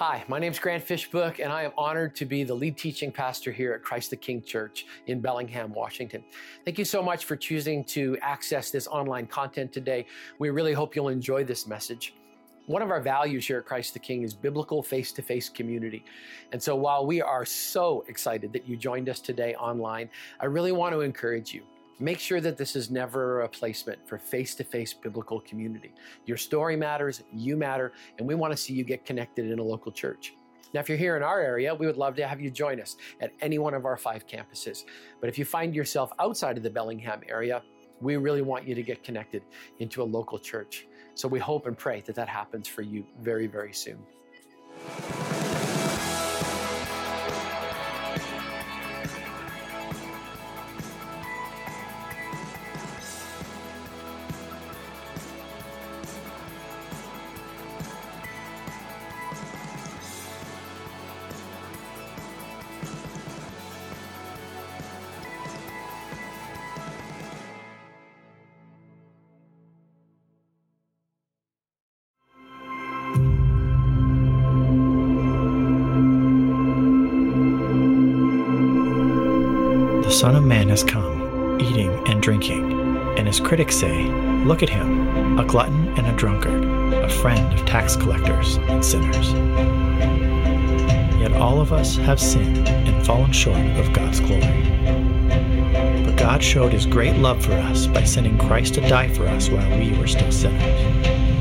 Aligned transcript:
Hi, 0.00 0.24
my 0.28 0.38
name 0.38 0.50
is 0.50 0.58
Grant 0.58 0.82
Fishbook, 0.82 1.40
and 1.40 1.52
I 1.52 1.62
am 1.62 1.72
honored 1.76 2.16
to 2.16 2.24
be 2.24 2.42
the 2.42 2.54
lead 2.54 2.78
teaching 2.78 3.12
pastor 3.12 3.52
here 3.52 3.74
at 3.74 3.82
Christ 3.82 4.08
the 4.08 4.16
King 4.16 4.40
Church 4.40 4.86
in 5.08 5.20
Bellingham, 5.20 5.74
Washington. 5.74 6.24
Thank 6.64 6.78
you 6.78 6.86
so 6.86 7.02
much 7.02 7.26
for 7.26 7.36
choosing 7.36 7.84
to 7.84 8.16
access 8.22 8.70
this 8.70 8.86
online 8.86 9.26
content 9.26 9.74
today. 9.74 10.06
We 10.38 10.48
really 10.48 10.72
hope 10.72 10.96
you'll 10.96 11.10
enjoy 11.10 11.44
this 11.44 11.66
message. 11.66 12.14
One 12.64 12.80
of 12.80 12.90
our 12.90 13.02
values 13.02 13.46
here 13.46 13.58
at 13.58 13.66
Christ 13.66 13.92
the 13.92 13.98
King 13.98 14.22
is 14.22 14.32
biblical 14.32 14.82
face 14.82 15.12
to 15.12 15.20
face 15.20 15.50
community. 15.50 16.02
And 16.52 16.62
so 16.62 16.74
while 16.74 17.04
we 17.04 17.20
are 17.20 17.44
so 17.44 18.02
excited 18.08 18.54
that 18.54 18.66
you 18.66 18.78
joined 18.78 19.10
us 19.10 19.20
today 19.20 19.54
online, 19.56 20.08
I 20.40 20.46
really 20.46 20.72
want 20.72 20.94
to 20.94 21.02
encourage 21.02 21.52
you. 21.52 21.62
Make 22.02 22.18
sure 22.18 22.40
that 22.40 22.56
this 22.56 22.76
is 22.76 22.90
never 22.90 23.40
a 23.40 23.42
replacement 23.42 24.08
for 24.08 24.16
face 24.16 24.54
to 24.54 24.64
face 24.64 24.94
biblical 24.94 25.38
community. 25.40 25.92
Your 26.24 26.38
story 26.38 26.74
matters, 26.74 27.22
you 27.30 27.58
matter, 27.58 27.92
and 28.18 28.26
we 28.26 28.34
want 28.34 28.52
to 28.54 28.56
see 28.56 28.72
you 28.72 28.84
get 28.84 29.04
connected 29.04 29.50
in 29.50 29.58
a 29.58 29.62
local 29.62 29.92
church. 29.92 30.32
Now, 30.72 30.80
if 30.80 30.88
you're 30.88 30.96
here 30.96 31.18
in 31.18 31.22
our 31.22 31.40
area, 31.40 31.74
we 31.74 31.86
would 31.86 31.98
love 31.98 32.16
to 32.16 32.26
have 32.26 32.40
you 32.40 32.50
join 32.50 32.80
us 32.80 32.96
at 33.20 33.32
any 33.42 33.58
one 33.58 33.74
of 33.74 33.84
our 33.84 33.98
five 33.98 34.26
campuses. 34.26 34.84
But 35.20 35.28
if 35.28 35.38
you 35.38 35.44
find 35.44 35.74
yourself 35.74 36.10
outside 36.18 36.56
of 36.56 36.62
the 36.62 36.70
Bellingham 36.70 37.20
area, 37.28 37.62
we 38.00 38.16
really 38.16 38.40
want 38.40 38.66
you 38.66 38.74
to 38.74 38.82
get 38.82 39.04
connected 39.04 39.42
into 39.78 40.02
a 40.02 40.04
local 40.04 40.38
church. 40.38 40.86
So 41.16 41.28
we 41.28 41.38
hope 41.38 41.66
and 41.66 41.76
pray 41.76 42.00
that 42.06 42.14
that 42.14 42.28
happens 42.28 42.66
for 42.66 42.80
you 42.80 43.04
very, 43.20 43.46
very 43.46 43.74
soon. 43.74 43.98
Son 80.20 80.36
of 80.36 80.44
Man 80.44 80.68
has 80.68 80.84
come, 80.84 81.58
eating 81.62 81.90
and 82.06 82.20
drinking, 82.20 82.70
and 83.16 83.26
his 83.26 83.40
critics 83.40 83.74
say, 83.74 84.04
Look 84.44 84.62
at 84.62 84.68
him, 84.68 85.38
a 85.38 85.44
glutton 85.46 85.88
and 85.96 86.06
a 86.06 86.12
drunkard, 86.12 86.62
a 86.92 87.08
friend 87.08 87.50
of 87.54 87.64
tax 87.64 87.96
collectors 87.96 88.56
and 88.68 88.84
sinners. 88.84 89.32
Yet 91.18 91.32
all 91.32 91.58
of 91.58 91.72
us 91.72 91.96
have 91.96 92.20
sinned 92.20 92.68
and 92.68 93.06
fallen 93.06 93.32
short 93.32 93.64
of 93.78 93.94
God's 93.94 94.20
glory. 94.20 94.62
But 96.04 96.16
God 96.16 96.42
showed 96.42 96.74
his 96.74 96.84
great 96.84 97.16
love 97.16 97.42
for 97.42 97.54
us 97.54 97.86
by 97.86 98.04
sending 98.04 98.36
Christ 98.36 98.74
to 98.74 98.82
die 98.82 99.08
for 99.08 99.26
us 99.26 99.48
while 99.48 99.78
we 99.78 99.96
were 99.96 100.06
still 100.06 100.30
sinners. 100.30 100.60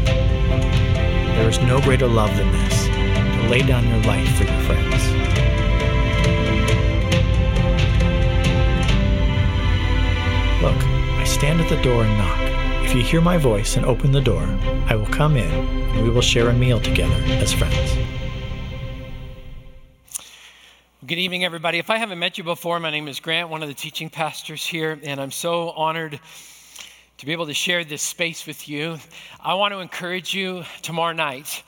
There 0.05 1.49
is 1.49 1.59
no 1.63 1.81
greater 1.81 2.07
love 2.07 2.33
than 2.37 2.49
this, 2.53 2.85
to 2.85 3.49
lay 3.49 3.61
down 3.61 3.85
your 3.85 4.01
life 4.03 4.37
for 4.37 4.45
your 4.45 4.61
friends. 4.61 5.18
Stand 11.39 11.61
at 11.61 11.69
the 11.69 11.81
door 11.81 12.03
and 12.03 12.17
knock. 12.17 12.83
If 12.83 12.93
you 12.93 13.01
hear 13.01 13.21
my 13.21 13.37
voice 13.37 13.77
and 13.77 13.85
open 13.85 14.11
the 14.11 14.19
door, 14.19 14.43
I 14.87 14.95
will 14.95 15.05
come 15.05 15.37
in 15.37 15.49
and 15.49 16.03
we 16.03 16.09
will 16.09 16.21
share 16.21 16.49
a 16.49 16.53
meal 16.53 16.81
together 16.81 17.15
as 17.41 17.53
friends. 17.53 17.95
Good 21.07 21.17
evening, 21.17 21.45
everybody. 21.45 21.77
If 21.77 21.89
I 21.89 21.95
haven't 21.95 22.19
met 22.19 22.37
you 22.37 22.43
before, 22.43 22.77
my 22.81 22.91
name 22.91 23.07
is 23.07 23.21
Grant, 23.21 23.47
one 23.47 23.63
of 23.63 23.69
the 23.69 23.73
teaching 23.73 24.09
pastors 24.09 24.65
here, 24.65 24.99
and 25.01 25.21
I'm 25.21 25.31
so 25.31 25.69
honored 25.69 26.19
to 27.19 27.25
be 27.25 27.31
able 27.31 27.45
to 27.45 27.53
share 27.53 27.85
this 27.85 28.01
space 28.01 28.45
with 28.45 28.67
you. 28.67 28.97
I 29.39 29.53
want 29.53 29.73
to 29.73 29.79
encourage 29.79 30.33
you 30.33 30.65
tomorrow 30.81 31.13
night. 31.13 31.63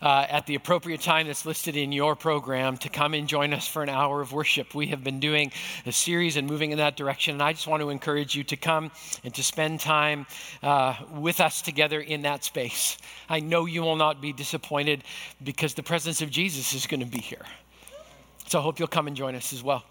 Uh, 0.00 0.24
at 0.28 0.46
the 0.46 0.54
appropriate 0.54 1.00
time 1.00 1.26
that's 1.26 1.44
listed 1.44 1.76
in 1.76 1.90
your 1.90 2.14
program 2.14 2.76
to 2.76 2.88
come 2.88 3.14
and 3.14 3.26
join 3.28 3.52
us 3.52 3.66
for 3.66 3.82
an 3.82 3.88
hour 3.88 4.20
of 4.20 4.32
worship. 4.32 4.72
We 4.72 4.86
have 4.88 5.02
been 5.02 5.18
doing 5.18 5.50
a 5.86 5.90
series 5.90 6.36
and 6.36 6.46
moving 6.46 6.70
in 6.70 6.78
that 6.78 6.96
direction, 6.96 7.34
and 7.34 7.42
I 7.42 7.52
just 7.52 7.66
want 7.66 7.80
to 7.82 7.90
encourage 7.90 8.36
you 8.36 8.44
to 8.44 8.56
come 8.56 8.92
and 9.24 9.34
to 9.34 9.42
spend 9.42 9.80
time 9.80 10.26
uh, 10.62 10.94
with 11.14 11.40
us 11.40 11.62
together 11.62 12.00
in 12.00 12.22
that 12.22 12.44
space. 12.44 12.96
I 13.28 13.40
know 13.40 13.66
you 13.66 13.82
will 13.82 13.96
not 13.96 14.20
be 14.20 14.32
disappointed 14.32 15.02
because 15.42 15.74
the 15.74 15.82
presence 15.82 16.22
of 16.22 16.30
Jesus 16.30 16.74
is 16.74 16.86
going 16.86 17.00
to 17.00 17.06
be 17.06 17.18
here. 17.18 17.44
So 18.46 18.60
I 18.60 18.62
hope 18.62 18.78
you'll 18.78 18.88
come 18.88 19.08
and 19.08 19.16
join 19.16 19.34
us 19.34 19.52
as 19.52 19.64
well. 19.64 19.84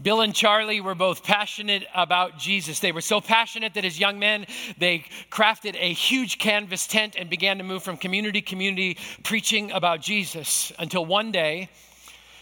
Bill 0.00 0.22
and 0.22 0.34
Charlie 0.34 0.80
were 0.80 0.94
both 0.94 1.22
passionate 1.22 1.86
about 1.94 2.38
Jesus. 2.38 2.80
They 2.80 2.92
were 2.92 3.02
so 3.02 3.20
passionate 3.20 3.74
that 3.74 3.84
as 3.84 4.00
young 4.00 4.18
men, 4.18 4.46
they 4.78 5.04
crafted 5.30 5.76
a 5.78 5.92
huge 5.92 6.38
canvas 6.38 6.86
tent 6.86 7.14
and 7.18 7.28
began 7.28 7.58
to 7.58 7.64
move 7.64 7.82
from 7.82 7.96
community 7.96 8.40
to 8.40 8.46
community 8.46 8.96
preaching 9.22 9.70
about 9.70 10.00
Jesus 10.00 10.72
until 10.78 11.04
one 11.04 11.30
day, 11.30 11.68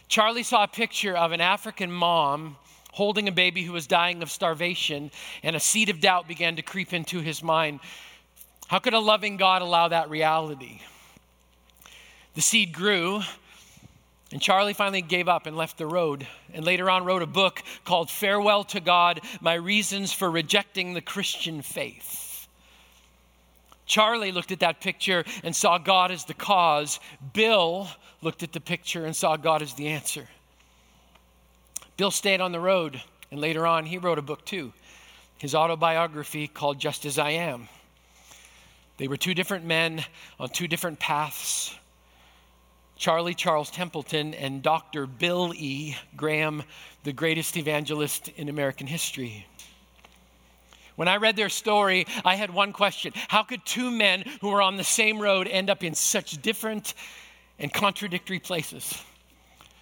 Charlie 0.09 0.43
saw 0.43 0.65
a 0.65 0.69
picture 0.69 1.17
of 1.17 1.33
an 1.33 1.41
African 1.41 1.91
mom 1.91 2.57
holding 2.93 3.29
a 3.29 3.33
baby 3.33 3.63
who 3.63 3.73
was 3.73 3.87
dying 3.87 4.23
of 4.23 4.31
starvation, 4.31 5.11
and 5.43 5.55
a 5.55 5.61
seed 5.61 5.89
of 5.89 6.01
doubt 6.01 6.27
began 6.27 6.57
to 6.57 6.63
creep 6.63 6.93
into 6.93 7.21
his 7.21 7.43
mind. 7.43 7.81
How 8.67 8.79
could 8.79 8.95
a 8.95 8.99
loving 8.99 9.37
God 9.37 9.63
allow 9.63 9.89
that 9.89 10.11
reality? 10.11 10.81
The 12.35 12.41
seed 12.41 12.73
grew, 12.73 13.23
and 14.33 14.41
Charlie 14.41 14.73
finally 14.73 15.03
gave 15.03 15.29
up 15.29 15.47
and 15.47 15.57
left 15.57 15.79
the 15.79 15.87
road, 15.87 16.27
and 16.53 16.65
later 16.65 16.89
on 16.89 17.05
wrote 17.05 17.23
a 17.23 17.27
book 17.27 17.63
called 17.85 18.11
Farewell 18.11 18.65
to 18.65 18.81
God 18.81 19.21
My 19.41 19.55
Reasons 19.55 20.13
for 20.13 20.31
Rejecting 20.31 20.95
the 20.95 21.01
Christian 21.01 21.63
Faith. 21.63 22.47
Charlie 23.87 24.31
looked 24.31 24.53
at 24.53 24.61
that 24.61 24.81
picture 24.81 25.25
and 25.43 25.55
saw 25.55 25.77
God 25.77 26.13
as 26.13 26.25
the 26.25 26.35
cause. 26.35 27.01
Bill 27.33 27.89
looked 28.23 28.45
at 28.45 28.53
the 28.53 28.61
picture 28.61 29.05
and 29.05 29.17
saw 29.17 29.37
God 29.37 29.63
as 29.63 29.75
the 29.75 29.89
answer. 29.89 30.29
Bill 31.97 32.13
stayed 32.13 32.41
on 32.41 32.53
the 32.53 32.61
road, 32.61 33.03
and 33.33 33.41
later 33.41 33.67
on, 33.67 33.85
he 33.85 33.99
wrote 33.99 34.19
a 34.19 34.23
book 34.23 34.45
too 34.45 34.73
his 35.39 35.55
autobiography 35.55 36.47
called 36.47 36.79
Just 36.79 37.07
As 37.07 37.19
I 37.19 37.31
Am. 37.31 37.67
They 38.99 39.09
were 39.09 39.17
two 39.17 39.33
different 39.33 39.65
men 39.65 40.05
on 40.39 40.51
two 40.51 40.69
different 40.69 40.99
paths. 40.99 41.75
Charlie 43.01 43.33
Charles 43.33 43.71
Templeton 43.71 44.35
and 44.35 44.63
Dr. 44.63 45.07
Bill 45.07 45.55
E. 45.57 45.97
Graham, 46.19 46.63
the 47.03 47.15
greatest 47.15 47.57
evangelist 47.57 48.29
in 48.37 48.51
American 48.51 48.87
history. 48.87 49.47
When 50.97 51.09
I 51.09 51.17
read 51.17 51.35
their 51.35 51.49
story, 51.49 52.07
I 52.27 52.35
had 52.35 52.51
one 52.51 52.75
question 52.75 53.15
How 53.29 53.43
could 53.43 53.65
two 53.65 53.91
men 53.91 54.25
who 54.43 54.51
were 54.51 54.61
on 54.61 54.77
the 54.77 54.85
same 54.85 55.19
road 55.19 55.49
end 55.49 55.71
up 55.71 55.83
in 55.83 55.95
such 55.95 56.43
different 56.43 56.93
and 57.59 57.73
contradictory 57.73 58.39
places? 58.39 59.03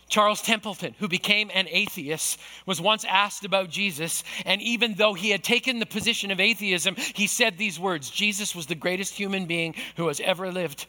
Charles 0.08 0.40
Templeton, 0.40 0.94
who 1.00 1.08
became 1.08 1.50
an 1.52 1.66
atheist, 1.68 2.38
was 2.66 2.80
once 2.80 3.04
asked 3.04 3.44
about 3.44 3.68
Jesus, 3.68 4.22
and 4.46 4.62
even 4.62 4.94
though 4.94 5.14
he 5.14 5.30
had 5.30 5.42
taken 5.42 5.80
the 5.80 5.86
position 5.86 6.30
of 6.30 6.38
atheism, 6.38 6.94
he 6.94 7.26
said 7.26 7.58
these 7.58 7.80
words 7.80 8.10
Jesus 8.10 8.54
was 8.54 8.66
the 8.66 8.76
greatest 8.76 9.14
human 9.14 9.46
being 9.46 9.74
who 9.96 10.06
has 10.06 10.20
ever 10.20 10.52
lived. 10.52 10.86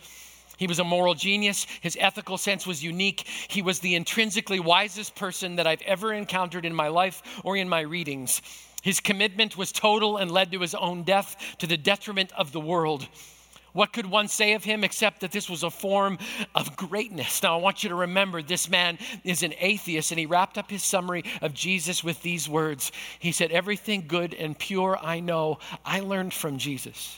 He 0.59 0.68
was 0.68 0.80
a 0.80 0.84
moral 0.84 1.16
genius. 1.16 1.66
His 1.80 1.97
ethical 2.00 2.38
sense 2.38 2.68
was 2.68 2.84
unique. 2.84 3.25
He 3.47 3.62
was 3.62 3.80
the 3.80 3.96
intrinsically 3.96 4.59
wisest 4.59 5.16
person 5.16 5.56
that 5.56 5.66
I've 5.66 5.81
ever 5.84 6.12
encountered 6.12 6.66
in 6.66 6.75
my 6.75 6.90
life 6.90 7.24
or 7.46 7.56
in 7.56 7.70
my 7.70 7.80
readings. 7.80 8.42
His 8.81 9.00
commitment 9.00 9.58
was 9.58 9.72
total 9.72 10.18
and 10.18 10.30
led 10.30 10.52
to 10.52 10.59
his 10.59 10.75
own 10.75 11.03
death 11.03 11.56
to 11.59 11.68
the 11.68 11.78
detriment 11.78 12.34
of 12.38 12.52
the 12.52 12.59
world. 12.59 13.08
What 13.72 13.94
could 13.94 14.06
one 14.06 14.28
say 14.28 14.53
of 14.53 14.66
him 14.66 14.84
except 14.84 15.22
that 15.22 15.31
this 15.31 15.50
was 15.50 15.64
a 15.64 15.70
form 15.70 16.18
of 16.53 16.76
greatness? 16.76 17.41
Now, 17.41 17.58
I 17.58 17.62
want 17.62 17.82
you 17.82 17.90
to 17.90 17.96
remember 17.96 18.41
this 18.41 18.70
man 18.70 18.97
is 19.23 19.44
an 19.44 19.53
atheist, 19.59 20.12
and 20.12 20.20
he 20.20 20.26
wrapped 20.26 20.58
up 20.58 20.70
his 20.70 20.84
summary 20.84 21.23
of 21.41 21.53
Jesus 21.53 22.03
with 22.03 22.22
these 22.22 22.50
words. 22.50 22.91
He 23.20 23.32
said, 23.32 23.52
Everything 23.52 24.05
good 24.08 24.34
and 24.34 24.59
pure 24.59 24.97
I 25.02 25.22
know, 25.22 25.59
I 25.85 26.02
learned 26.02 26.34
from 26.34 26.58
Jesus. 26.58 27.17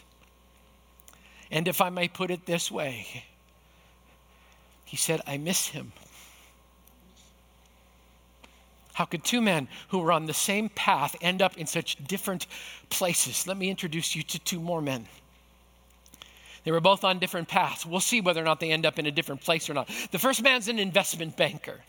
And 1.49 1.67
if 1.67 1.81
I 1.81 1.89
may 1.89 2.07
put 2.07 2.29
it 2.29 2.45
this 2.45 2.69
way, 2.69 3.23
he 4.91 4.97
said, 4.97 5.21
I 5.25 5.37
miss 5.37 5.69
him. 5.69 5.93
How 8.91 9.05
could 9.05 9.23
two 9.23 9.39
men 9.39 9.69
who 9.87 9.99
were 9.99 10.11
on 10.11 10.25
the 10.25 10.33
same 10.33 10.67
path 10.67 11.15
end 11.21 11.41
up 11.41 11.55
in 11.55 11.65
such 11.65 11.95
different 12.05 12.45
places? 12.89 13.47
Let 13.47 13.55
me 13.55 13.69
introduce 13.69 14.17
you 14.17 14.23
to 14.23 14.39
two 14.39 14.59
more 14.59 14.81
men. 14.81 15.07
They 16.65 16.71
were 16.71 16.81
both 16.81 17.05
on 17.05 17.19
different 17.19 17.47
paths. 17.47 17.85
We'll 17.85 18.01
see 18.01 18.19
whether 18.19 18.41
or 18.41 18.43
not 18.43 18.59
they 18.59 18.69
end 18.69 18.85
up 18.85 18.99
in 18.99 19.05
a 19.05 19.11
different 19.11 19.39
place 19.39 19.69
or 19.69 19.73
not. 19.73 19.89
The 20.11 20.19
first 20.19 20.43
man's 20.43 20.67
an 20.67 20.77
investment 20.77 21.37
banker. 21.37 21.79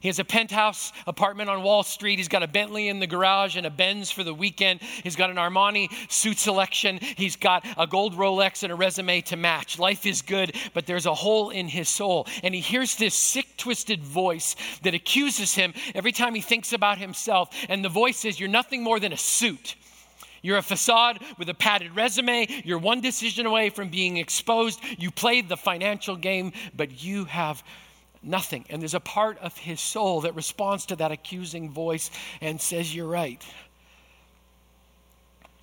He 0.00 0.08
has 0.08 0.18
a 0.18 0.24
penthouse 0.24 0.92
apartment 1.06 1.50
on 1.50 1.62
Wall 1.62 1.82
Street. 1.82 2.18
He's 2.18 2.28
got 2.28 2.42
a 2.42 2.48
Bentley 2.48 2.88
in 2.88 3.00
the 3.00 3.06
garage 3.06 3.56
and 3.56 3.66
a 3.66 3.70
Benz 3.70 4.10
for 4.10 4.24
the 4.24 4.34
weekend. 4.34 4.80
He's 4.80 5.16
got 5.16 5.30
an 5.30 5.36
Armani 5.36 5.88
suit 6.10 6.38
selection. 6.38 6.98
He's 7.16 7.36
got 7.36 7.66
a 7.76 7.86
gold 7.86 8.14
Rolex 8.14 8.62
and 8.62 8.72
a 8.72 8.76
resume 8.76 9.20
to 9.22 9.36
match. 9.36 9.78
Life 9.78 10.06
is 10.06 10.22
good, 10.22 10.54
but 10.74 10.86
there's 10.86 11.06
a 11.06 11.14
hole 11.14 11.50
in 11.50 11.68
his 11.68 11.88
soul. 11.88 12.26
And 12.42 12.54
he 12.54 12.60
hears 12.60 12.96
this 12.96 13.14
sick, 13.14 13.46
twisted 13.56 14.02
voice 14.02 14.56
that 14.82 14.94
accuses 14.94 15.54
him 15.54 15.74
every 15.94 16.12
time 16.12 16.34
he 16.34 16.40
thinks 16.40 16.72
about 16.72 16.98
himself. 16.98 17.50
And 17.68 17.84
the 17.84 17.88
voice 17.88 18.18
says, 18.18 18.38
You're 18.38 18.48
nothing 18.48 18.82
more 18.82 19.00
than 19.00 19.12
a 19.12 19.16
suit. 19.16 19.74
You're 20.42 20.58
a 20.58 20.62
facade 20.62 21.20
with 21.36 21.48
a 21.48 21.54
padded 21.54 21.96
resume. 21.96 22.46
You're 22.64 22.78
one 22.78 23.00
decision 23.00 23.46
away 23.46 23.70
from 23.70 23.88
being 23.88 24.18
exposed. 24.18 24.80
You 24.96 25.10
played 25.10 25.48
the 25.48 25.56
financial 25.56 26.16
game, 26.16 26.52
but 26.76 27.02
you 27.02 27.24
have 27.24 27.62
nothing. 28.22 28.64
And 28.68 28.80
there's 28.80 28.94
a 28.94 29.00
part 29.00 29.38
of 29.38 29.56
his 29.56 29.80
soul 29.80 30.22
that 30.22 30.34
responds 30.34 30.86
to 30.86 30.96
that 30.96 31.12
accusing 31.12 31.70
voice 31.70 32.10
and 32.40 32.60
says, 32.60 32.94
You're 32.94 33.08
right. 33.08 33.42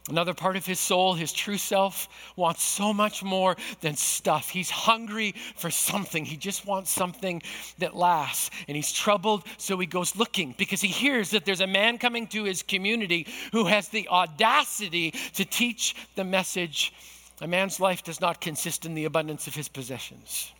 Another 0.07 0.35
part 0.35 0.55
of 0.55 0.67
his 0.67 0.79
soul, 0.79 1.15
his 1.15 1.33
true 1.33 1.57
self, 1.57 2.07
wants 2.35 2.61
so 2.61 2.93
much 2.93 3.23
more 3.23 3.57
than 3.81 3.95
stuff. 3.95 4.49
He's 4.49 4.69
hungry 4.69 5.33
for 5.55 5.71
something. 5.71 6.23
He 6.23 6.37
just 6.37 6.63
wants 6.67 6.91
something 6.91 7.41
that 7.79 7.95
lasts. 7.95 8.51
And 8.67 8.75
he's 8.75 8.91
troubled, 8.91 9.45
so 9.57 9.79
he 9.79 9.87
goes 9.87 10.15
looking 10.15 10.53
because 10.59 10.79
he 10.79 10.89
hears 10.89 11.31
that 11.31 11.43
there's 11.43 11.61
a 11.61 11.65
man 11.65 11.97
coming 11.97 12.27
to 12.27 12.43
his 12.43 12.61
community 12.61 13.25
who 13.51 13.65
has 13.65 13.89
the 13.89 14.07
audacity 14.09 15.09
to 15.33 15.43
teach 15.43 15.95
the 16.15 16.23
message 16.23 16.93
a 17.41 17.47
man's 17.47 17.79
life 17.79 18.03
does 18.03 18.21
not 18.21 18.39
consist 18.39 18.85
in 18.85 18.93
the 18.93 19.05
abundance 19.05 19.47
of 19.47 19.55
his 19.55 19.67
possessions. 19.67 20.53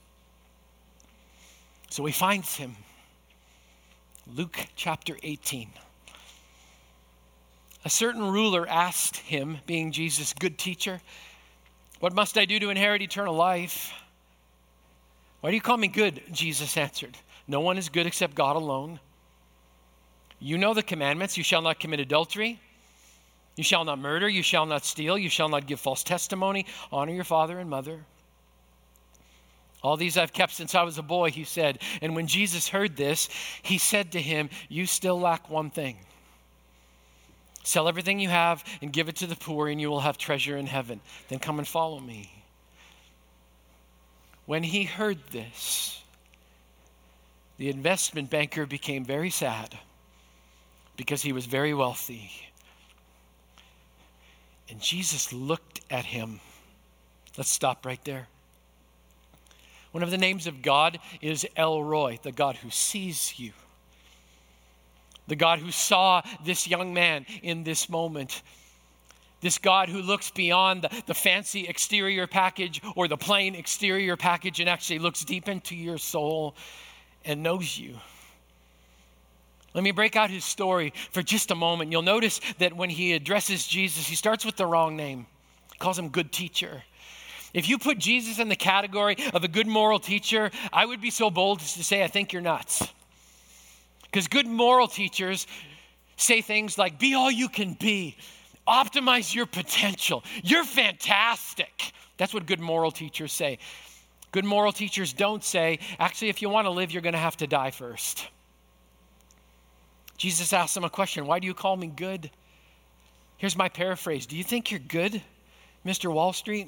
So 1.90 2.06
he 2.06 2.12
finds 2.12 2.56
him. 2.56 2.76
Luke 4.34 4.58
chapter 4.76 5.18
18. 5.22 5.70
A 7.86 7.90
certain 7.90 8.32
ruler 8.32 8.68
asked 8.68 9.18
him, 9.18 9.60
being 9.68 9.92
Jesus, 9.92 10.34
good 10.34 10.58
teacher, 10.58 11.00
what 12.00 12.14
must 12.14 12.38
I 12.38 12.46
do 12.46 12.60
to 12.60 12.70
inherit 12.70 13.04
eternal 13.04 13.36
life? 13.36 13.94
Why 15.42 15.52
do 15.52 15.56
you 15.56 15.62
call 15.62 15.78
me 15.78 15.88
good? 15.88 16.22
Jesus 16.32 16.76
answered, 16.76 17.16
No 17.48 17.60
one 17.60 17.78
is 17.78 17.90
good 17.90 18.08
except 18.08 18.34
God 18.34 18.56
alone. 18.56 19.00
You 20.40 20.58
know 20.58 20.74
the 20.74 20.84
commandments 20.84 21.38
you 21.38 21.44
shall 21.44 21.62
not 21.62 21.80
commit 21.80 22.00
adultery, 22.00 22.60
you 23.56 23.64
shall 23.64 23.86
not 23.86 24.00
murder, 24.00 24.28
you 24.28 24.42
shall 24.42 24.66
not 24.66 24.84
steal, 24.84 25.18
you 25.18 25.30
shall 25.30 25.50
not 25.50 25.68
give 25.68 25.80
false 25.80 26.04
testimony, 26.04 26.66
honor 26.92 27.14
your 27.14 27.24
father 27.24 27.60
and 27.60 27.70
mother. 27.70 28.00
All 29.86 29.98
these 29.98 30.18
I've 30.18 30.34
kept 30.34 30.54
since 30.54 30.74
I 30.74 30.82
was 30.82 30.98
a 30.98 31.04
boy, 31.04 31.30
he 31.30 31.44
said. 31.44 31.78
And 32.02 32.16
when 32.16 32.26
Jesus 32.26 32.68
heard 32.68 32.96
this, 32.96 33.30
he 33.62 33.78
said 33.78 34.14
to 34.14 34.20
him, 34.20 34.50
You 34.68 34.88
still 34.88 35.20
lack 35.20 35.48
one 35.48 35.70
thing. 35.70 35.98
Sell 37.62 37.88
everything 37.88 38.20
you 38.20 38.30
have 38.30 38.64
and 38.82 38.92
give 38.92 39.10
it 39.10 39.18
to 39.18 39.28
the 39.28 39.36
poor, 39.36 39.68
and 39.68 39.80
you 39.80 39.92
will 39.92 40.00
have 40.00 40.18
treasure 40.18 40.58
in 40.58 40.66
heaven. 40.66 41.02
Then 41.30 41.38
come 41.38 41.60
and 41.60 41.68
follow 41.68 42.00
me. 42.00 42.32
When 44.48 44.64
he 44.64 44.86
heard 44.86 45.20
this, 45.30 46.02
the 47.58 47.70
investment 47.70 48.32
banker 48.32 48.66
became 48.66 49.06
very 49.06 49.30
sad 49.30 49.78
because 50.98 51.22
he 51.22 51.32
was 51.32 51.46
very 51.46 51.76
wealthy. 51.76 52.32
And 54.68 54.82
Jesus 54.82 55.32
looked 55.32 55.82
at 55.92 56.06
him. 56.06 56.40
Let's 57.38 57.52
stop 57.52 57.86
right 57.86 58.04
there. 58.04 58.30
One 59.96 60.04
of 60.04 60.12
the 60.12 60.18
names 60.18 60.46
of 60.46 60.62
God 60.62 61.00
is 61.22 61.48
El 61.56 61.82
Roi, 61.82 62.20
the 62.22 62.34
God 62.34 62.58
who 62.58 62.70
sees 62.70 63.40
you 63.40 63.54
the 65.28 65.38
God 65.38 65.60
who 65.60 65.72
saw 65.72 66.22
this 66.44 66.68
young 66.68 66.94
man 66.94 67.26
in 67.42 67.64
this 67.64 67.90
moment. 67.90 68.42
This 69.40 69.58
God 69.58 69.88
who 69.88 70.02
looks 70.02 70.30
beyond 70.32 70.82
the, 70.82 71.04
the, 71.06 71.14
fancy 71.14 71.68
exterior 71.68 72.28
package 72.28 72.82
or 72.96 73.08
the 73.08 73.16
plain 73.16 73.56
exterior 73.56 74.18
package 74.18 74.60
and 74.60 74.70
actually 74.70 75.00
looks 75.00 75.24
deep 75.24 75.48
into 75.48 75.78
your 75.78 75.98
soul 75.98 76.56
and 77.24 77.42
knows 77.42 77.78
you. 77.78 77.96
Let 79.74 79.84
me 79.84 79.92
break 79.92 80.18
out 80.18 80.30
his 80.30 80.44
story 80.44 80.94
for 81.12 81.24
just 81.24 81.52
a 81.52 81.56
moment. 81.56 81.92
You'll 81.92 82.02
notice 82.02 82.42
that 82.60 82.76
when 82.76 82.90
he 82.90 83.14
addresses 83.14 83.66
Jesus, 83.66 84.06
he 84.06 84.16
starts 84.16 84.46
with 84.46 84.58
the 84.58 84.66
wrong 84.66 84.98
name. 84.98 85.26
He 85.72 85.80
calls 85.80 85.98
him 85.98 86.10
good 86.10 86.34
teacher. 86.34 86.84
If 87.56 87.70
you 87.70 87.78
put 87.78 87.98
Jesus 87.98 88.38
in 88.38 88.50
the 88.50 88.56
category 88.58 89.16
of 89.34 89.46
a 89.46 89.48
good 89.48 89.66
moral 89.66 89.98
teacher, 89.98 90.52
I 90.74 90.86
would 90.86 91.00
be 91.00 91.10
so 91.10 91.32
bold 91.32 91.62
as 91.62 91.74
to 91.76 91.86
say, 91.86 92.04
I 92.04 92.08
think 92.08 92.34
you're 92.34 92.42
nuts. 92.42 92.86
Because 94.04 94.28
good 94.28 94.46
moral 94.46 94.90
teachers 94.90 95.48
say 96.18 96.42
things 96.42 96.78
like, 96.78 97.00
be 97.00 97.14
all 97.14 97.32
you 97.32 97.48
can 97.48 97.74
be, 97.74 98.18
optimize 98.68 99.34
your 99.34 99.46
potential, 99.46 100.22
you're 100.44 100.66
fantastic. 100.66 101.94
That's 102.18 102.34
what 102.34 102.46
good 102.46 102.60
moral 102.60 102.92
teachers 102.92 103.32
say. 103.32 103.60
Good 104.34 104.46
moral 104.46 104.74
teachers 104.74 105.14
don't 105.14 105.44
say, 105.44 105.80
actually, 105.98 106.28
if 106.28 106.42
you 106.42 106.50
want 106.50 106.66
to 106.66 106.72
live, 106.72 106.92
you're 106.92 107.02
going 107.02 107.14
to 107.14 107.20
have 107.20 107.38
to 107.38 107.48
die 107.48 107.72
first. 107.72 108.28
Jesus 110.18 110.52
asked 110.52 110.76
them 110.76 110.84
a 110.84 110.90
question 110.90 111.26
Why 111.26 111.40
do 111.40 111.48
you 111.48 111.54
call 111.54 111.78
me 111.78 111.88
good? 111.88 112.30
Here's 113.38 113.56
my 113.56 113.70
paraphrase 113.70 114.26
Do 114.26 114.36
you 114.36 114.44
think 114.44 114.72
you're 114.72 114.80
good, 114.82 115.22
Mr. 115.86 116.12
Wall 116.12 116.34
Street? 116.34 116.68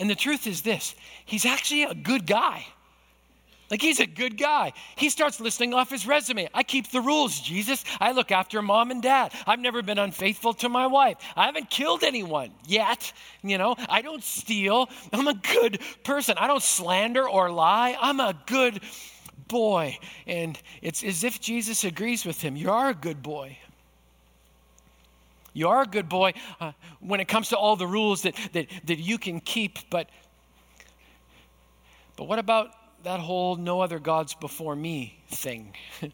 And 0.00 0.10
the 0.10 0.16
truth 0.16 0.48
is 0.48 0.62
this 0.62 0.96
He's 1.24 1.46
actually 1.46 1.84
a 1.84 1.94
good 1.94 2.26
guy. 2.26 2.66
Like 3.70 3.82
he's 3.82 4.00
a 4.00 4.06
good 4.06 4.36
guy. 4.36 4.72
He 4.96 5.10
starts 5.10 5.38
listing 5.38 5.74
off 5.74 5.90
his 5.90 6.04
resume. 6.04 6.48
I 6.52 6.64
keep 6.64 6.90
the 6.90 7.00
rules, 7.00 7.38
Jesus. 7.38 7.84
I 8.00 8.10
look 8.10 8.32
after 8.32 8.60
mom 8.62 8.90
and 8.90 9.00
dad. 9.00 9.32
I've 9.46 9.60
never 9.60 9.80
been 9.80 9.98
unfaithful 9.98 10.54
to 10.54 10.68
my 10.68 10.88
wife. 10.88 11.18
I 11.36 11.46
haven't 11.46 11.70
killed 11.70 12.02
anyone 12.02 12.50
yet. 12.66 13.12
You 13.44 13.58
know, 13.58 13.76
I 13.88 14.02
don't 14.02 14.24
steal. 14.24 14.90
I'm 15.12 15.28
a 15.28 15.34
good 15.34 15.80
person. 16.02 16.34
I 16.36 16.48
don't 16.48 16.62
slander 16.62 17.28
or 17.28 17.48
lie. 17.52 17.96
I'm 18.00 18.18
a 18.18 18.34
good 18.46 18.80
boy. 19.46 19.98
And 20.26 20.60
it's 20.82 21.04
as 21.04 21.22
if 21.22 21.40
Jesus 21.40 21.84
agrees 21.84 22.26
with 22.26 22.40
him. 22.40 22.56
You 22.56 22.72
are 22.72 22.88
a 22.88 22.94
good 22.94 23.22
boy. 23.22 23.56
You 25.52 25.68
are 25.68 25.82
a 25.82 25.86
good 25.86 26.08
boy 26.08 26.32
uh, 26.60 26.72
when 27.00 27.20
it 27.20 27.28
comes 27.28 27.48
to 27.48 27.56
all 27.56 27.76
the 27.76 27.86
rules 27.86 28.22
that, 28.22 28.36
that, 28.52 28.66
that 28.84 28.98
you 28.98 29.18
can 29.18 29.40
keep, 29.40 29.78
but, 29.90 30.08
but 32.16 32.28
what 32.28 32.38
about 32.38 32.70
that 33.02 33.20
whole 33.20 33.56
no 33.56 33.80
other 33.80 33.98
gods 33.98 34.34
before 34.34 34.76
me 34.76 35.18
thing. 35.28 35.74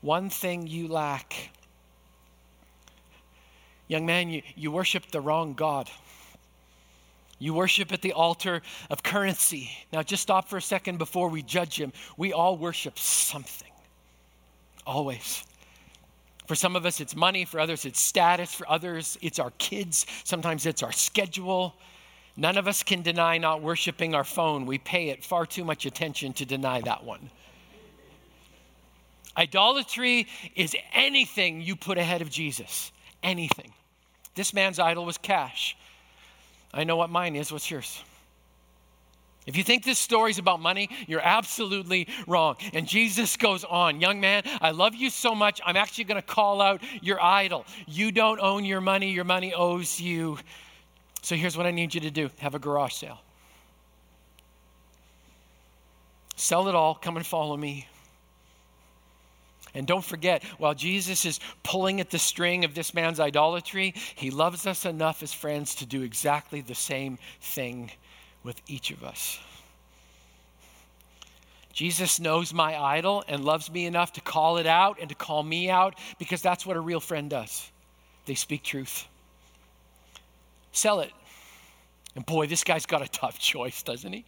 One 0.00 0.30
thing 0.30 0.66
you 0.66 0.88
lack. 0.88 1.50
Young 3.88 4.06
man, 4.06 4.28
you, 4.28 4.42
you 4.54 4.70
worship 4.70 5.10
the 5.10 5.20
wrong 5.20 5.54
God. 5.54 5.90
You 7.40 7.54
worship 7.54 7.92
at 7.92 8.02
the 8.02 8.12
altar 8.12 8.62
of 8.90 9.02
currency. 9.02 9.70
Now, 9.92 10.02
just 10.02 10.22
stop 10.22 10.48
for 10.48 10.56
a 10.56 10.62
second 10.62 10.98
before 10.98 11.28
we 11.28 11.42
judge 11.42 11.78
him. 11.80 11.92
We 12.16 12.32
all 12.32 12.56
worship 12.56 12.98
something, 12.98 13.70
always. 14.86 15.44
For 16.48 16.54
some 16.54 16.76
of 16.76 16.86
us, 16.86 16.98
it's 16.98 17.14
money. 17.14 17.44
For 17.44 17.60
others, 17.60 17.84
it's 17.84 18.00
status. 18.00 18.54
For 18.54 18.68
others, 18.70 19.18
it's 19.20 19.38
our 19.38 19.52
kids. 19.58 20.06
Sometimes 20.24 20.64
it's 20.64 20.82
our 20.82 20.92
schedule. 20.92 21.74
None 22.38 22.56
of 22.56 22.66
us 22.66 22.82
can 22.82 23.02
deny 23.02 23.36
not 23.36 23.60
worshiping 23.60 24.14
our 24.14 24.24
phone. 24.24 24.64
We 24.64 24.78
pay 24.78 25.10
it 25.10 25.22
far 25.22 25.44
too 25.44 25.62
much 25.62 25.84
attention 25.84 26.32
to 26.32 26.46
deny 26.46 26.80
that 26.80 27.04
one. 27.04 27.28
Idolatry 29.36 30.26
is 30.56 30.74
anything 30.94 31.60
you 31.60 31.76
put 31.76 31.98
ahead 31.98 32.22
of 32.22 32.30
Jesus. 32.30 32.92
Anything. 33.22 33.74
This 34.34 34.54
man's 34.54 34.78
idol 34.78 35.04
was 35.04 35.18
cash. 35.18 35.76
I 36.72 36.84
know 36.84 36.96
what 36.96 37.10
mine 37.10 37.36
is. 37.36 37.52
What's 37.52 37.70
yours? 37.70 38.02
If 39.48 39.56
you 39.56 39.64
think 39.64 39.82
this 39.82 39.98
story's 39.98 40.36
about 40.36 40.60
money, 40.60 40.90
you're 41.06 41.24
absolutely 41.24 42.06
wrong. 42.26 42.56
And 42.74 42.86
Jesus 42.86 43.34
goes 43.38 43.64
on, 43.64 43.98
Young 43.98 44.20
man, 44.20 44.42
I 44.60 44.72
love 44.72 44.94
you 44.94 45.08
so 45.08 45.34
much, 45.34 45.58
I'm 45.64 45.74
actually 45.74 46.04
going 46.04 46.20
to 46.20 46.26
call 46.26 46.60
out 46.60 46.82
your 47.00 47.18
idol. 47.22 47.64
You 47.86 48.12
don't 48.12 48.40
own 48.40 48.66
your 48.66 48.82
money, 48.82 49.10
your 49.10 49.24
money 49.24 49.54
owes 49.54 49.98
you. 49.98 50.36
So 51.22 51.34
here's 51.34 51.56
what 51.56 51.64
I 51.64 51.70
need 51.70 51.94
you 51.94 52.02
to 52.02 52.10
do 52.10 52.30
have 52.40 52.54
a 52.54 52.58
garage 52.58 52.92
sale. 52.92 53.22
Sell 56.36 56.68
it 56.68 56.74
all, 56.74 56.94
come 56.94 57.16
and 57.16 57.24
follow 57.24 57.56
me. 57.56 57.88
And 59.72 59.86
don't 59.86 60.04
forget, 60.04 60.44
while 60.58 60.74
Jesus 60.74 61.24
is 61.24 61.40
pulling 61.62 62.00
at 62.00 62.10
the 62.10 62.18
string 62.18 62.66
of 62.66 62.74
this 62.74 62.92
man's 62.92 63.18
idolatry, 63.18 63.94
he 64.14 64.30
loves 64.30 64.66
us 64.66 64.84
enough 64.84 65.22
as 65.22 65.32
friends 65.32 65.74
to 65.76 65.86
do 65.86 66.02
exactly 66.02 66.60
the 66.60 66.74
same 66.74 67.18
thing 67.40 67.90
with 68.42 68.60
each 68.66 68.90
of 68.90 69.02
us. 69.04 69.38
Jesus 71.72 72.18
knows 72.18 72.52
my 72.52 72.76
idol 72.76 73.22
and 73.28 73.44
loves 73.44 73.70
me 73.70 73.86
enough 73.86 74.14
to 74.14 74.20
call 74.20 74.58
it 74.58 74.66
out 74.66 74.98
and 75.00 75.08
to 75.10 75.14
call 75.14 75.42
me 75.42 75.70
out 75.70 75.94
because 76.18 76.42
that's 76.42 76.66
what 76.66 76.76
a 76.76 76.80
real 76.80 76.98
friend 76.98 77.30
does. 77.30 77.70
They 78.26 78.34
speak 78.34 78.64
truth. 78.64 79.06
Sell 80.72 81.00
it. 81.00 81.12
And 82.16 82.26
boy, 82.26 82.48
this 82.48 82.64
guy's 82.64 82.84
got 82.84 83.02
a 83.02 83.08
tough 83.08 83.38
choice, 83.52 83.82
doesn't 83.84 84.12
he? 84.12 84.24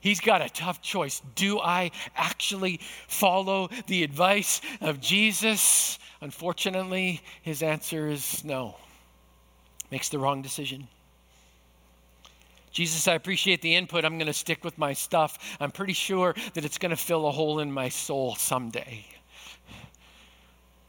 He's 0.00 0.20
got 0.20 0.40
a 0.40 0.48
tough 0.48 0.80
choice. 0.80 1.20
Do 1.34 1.58
I 1.58 1.90
actually 2.14 2.80
follow 3.08 3.68
the 3.86 4.02
advice 4.02 4.60
of 4.80 5.00
Jesus? 5.00 5.98
Unfortunately, 6.20 7.20
his 7.42 7.62
answer 7.62 8.08
is 8.08 8.44
no. 8.44 8.76
Makes 9.90 10.08
the 10.08 10.18
wrong 10.18 10.42
decision. 10.42 10.86
Jesus, 12.70 13.08
I 13.08 13.14
appreciate 13.14 13.62
the 13.62 13.74
input. 13.74 14.04
I'm 14.04 14.16
going 14.18 14.26
to 14.26 14.32
stick 14.32 14.64
with 14.64 14.78
my 14.78 14.92
stuff. 14.92 15.56
I'm 15.58 15.70
pretty 15.70 15.92
sure 15.92 16.34
that 16.54 16.64
it's 16.64 16.78
going 16.78 16.90
to 16.90 16.96
fill 16.96 17.26
a 17.26 17.32
hole 17.32 17.60
in 17.60 17.72
my 17.72 17.88
soul 17.88 18.36
someday. 18.36 19.04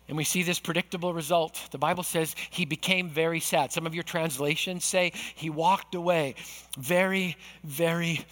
And 0.07 0.17
we 0.17 0.25
see 0.25 0.43
this 0.43 0.59
predictable 0.59 1.13
result. 1.13 1.69
The 1.71 1.77
Bible 1.77 2.03
says 2.03 2.35
he 2.49 2.65
became 2.65 3.09
very 3.09 3.39
sad. 3.39 3.71
Some 3.71 3.87
of 3.87 3.95
your 3.95 4.03
translations 4.03 4.83
say 4.83 5.13
he 5.35 5.49
walked 5.49 5.95
away 5.95 6.35
very, 6.77 7.37
very 7.63 8.25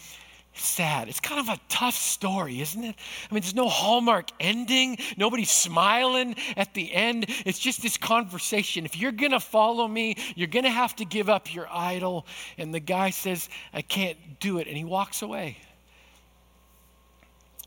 sad. 0.59 1.09
It's 1.09 1.19
kind 1.19 1.39
of 1.39 1.49
a 1.49 1.59
tough 1.69 1.95
story, 1.95 2.61
isn't 2.61 2.83
it? 2.83 2.95
I 3.29 3.33
mean, 3.33 3.41
there's 3.41 3.55
no 3.55 3.69
hallmark 3.69 4.29
ending, 4.39 4.97
nobody's 5.17 5.51
smiling 5.51 6.35
at 6.57 6.73
the 6.73 6.93
end. 6.93 7.25
It's 7.45 7.59
just 7.59 7.81
this 7.81 7.97
conversation. 7.97 8.85
If 8.85 8.97
you're 8.97 9.11
going 9.11 9.31
to 9.31 9.39
follow 9.39 9.87
me, 9.87 10.15
you're 10.35 10.47
going 10.47 10.65
to 10.65 10.71
have 10.71 10.95
to 10.97 11.05
give 11.05 11.29
up 11.29 11.53
your 11.53 11.67
idol. 11.71 12.25
And 12.57 12.73
the 12.73 12.79
guy 12.79 13.09
says, 13.09 13.49
I 13.73 13.81
can't 13.81 14.17
do 14.39 14.57
it. 14.59 14.67
And 14.67 14.77
he 14.77 14.83
walks 14.83 15.21
away. 15.21 15.57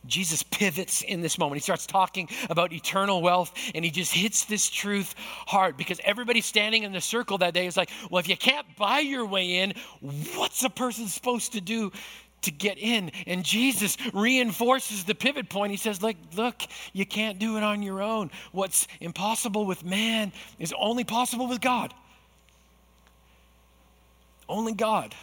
Jesus 0.07 0.43
pivots 0.43 1.03
in 1.03 1.21
this 1.21 1.39
moment. 1.39 1.57
He 1.57 1.63
starts 1.63 1.87
talking 1.87 2.29
about 2.51 2.73
eternal 2.73 3.23
wealth 3.23 3.53
and 3.75 3.85
he 3.85 3.91
just 3.91 4.13
hits 4.13 4.45
this 4.45 4.69
truth 4.69 5.15
hard 5.47 5.77
because 5.77 6.01
everybody 6.05 6.41
standing 6.41 6.83
in 6.83 6.93
the 6.93 7.01
circle 7.01 7.39
that 7.39 7.55
day 7.55 7.67
is 7.67 7.77
like, 7.77 7.91
well, 8.11 8.19
if 8.19 8.29
you 8.29 8.37
can't 8.37 8.67
buy 8.77 8.99
your 8.99 9.25
way 9.25 9.59
in, 9.59 9.75
what's 10.35 10.65
a 10.65 10.71
person 10.71 11.07
supposed 11.07 11.53
to 11.53 11.61
do 11.61 11.93
to 12.43 12.51
get 12.51 12.79
in. 12.79 13.11
And 13.27 13.45
Jesus 13.45 13.97
reinforces 14.13 15.05
the 15.05 15.15
pivot 15.15 15.49
point. 15.49 15.71
He 15.71 15.77
says, 15.77 16.03
Look, 16.03 16.17
look, 16.37 16.63
you 16.93 17.07
can't 17.07 17.39
do 17.39 17.57
it 17.57 17.63
on 17.63 17.83
your 17.83 18.03
own. 18.03 18.31
What's 18.53 18.87
impossible 19.01 19.67
with 19.67 19.85
man 19.85 20.33
is 20.59 20.75
only 20.79 21.05
possible 21.05 21.49
with 21.49 21.61
God. 21.61 21.95
Only 24.49 24.75
God 24.75 25.15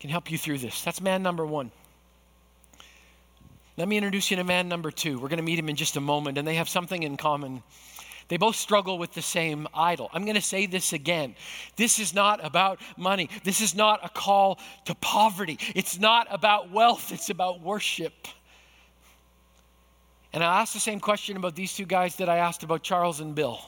can 0.00 0.10
help 0.10 0.30
you 0.30 0.38
through 0.38 0.58
this. 0.58 0.82
That's 0.82 1.00
man 1.00 1.22
number 1.22 1.44
one. 1.44 1.72
Let 3.76 3.88
me 3.88 3.96
introduce 3.96 4.30
you 4.30 4.36
to 4.36 4.44
man 4.44 4.68
number 4.68 4.90
two. 4.90 5.18
We're 5.18 5.28
going 5.28 5.38
to 5.38 5.44
meet 5.44 5.58
him 5.58 5.68
in 5.68 5.76
just 5.76 5.96
a 5.96 6.00
moment, 6.00 6.36
and 6.36 6.46
they 6.46 6.56
have 6.56 6.68
something 6.68 7.02
in 7.02 7.16
common. 7.16 7.62
They 8.28 8.36
both 8.36 8.56
struggle 8.56 8.98
with 8.98 9.14
the 9.14 9.22
same 9.22 9.66
idol. 9.74 10.10
I'm 10.12 10.24
going 10.24 10.34
to 10.34 10.42
say 10.42 10.66
this 10.66 10.92
again. 10.92 11.34
This 11.76 11.98
is 11.98 12.12
not 12.14 12.44
about 12.44 12.78
money. 12.96 13.30
This 13.42 13.60
is 13.62 13.74
not 13.74 14.04
a 14.04 14.08
call 14.10 14.58
to 14.84 14.94
poverty. 14.96 15.58
It's 15.74 15.98
not 15.98 16.26
about 16.30 16.70
wealth. 16.70 17.10
It's 17.10 17.30
about 17.30 17.60
worship. 17.60 18.12
And 20.34 20.44
I 20.44 20.60
asked 20.60 20.74
the 20.74 20.80
same 20.80 21.00
question 21.00 21.38
about 21.38 21.56
these 21.56 21.74
two 21.74 21.86
guys 21.86 22.16
that 22.16 22.28
I 22.28 22.36
asked 22.36 22.62
about 22.62 22.82
Charles 22.82 23.20
and 23.20 23.34
Bill. 23.34 23.60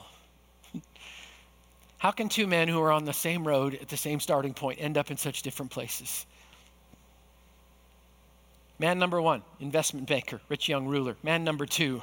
How 1.97 2.11
can 2.11 2.29
two 2.29 2.47
men 2.47 2.69
who 2.69 2.81
are 2.81 2.93
on 2.93 3.05
the 3.05 3.12
same 3.12 3.47
road 3.47 3.75
at 3.75 3.88
the 3.88 3.97
same 3.97 4.21
starting 4.21 4.55
point 4.55 4.79
end 4.81 4.99
up 4.99 5.11
in 5.11 5.17
such 5.17 5.43
different 5.43 5.71
places? 5.71 6.26
Man 8.79 8.99
number 8.99 9.21
one, 9.21 9.43
investment 9.61 10.07
banker, 10.09 10.40
rich 10.49 10.69
young 10.69 10.87
ruler. 10.87 11.17
Man 11.23 11.45
number 11.45 11.67
two, 11.67 12.02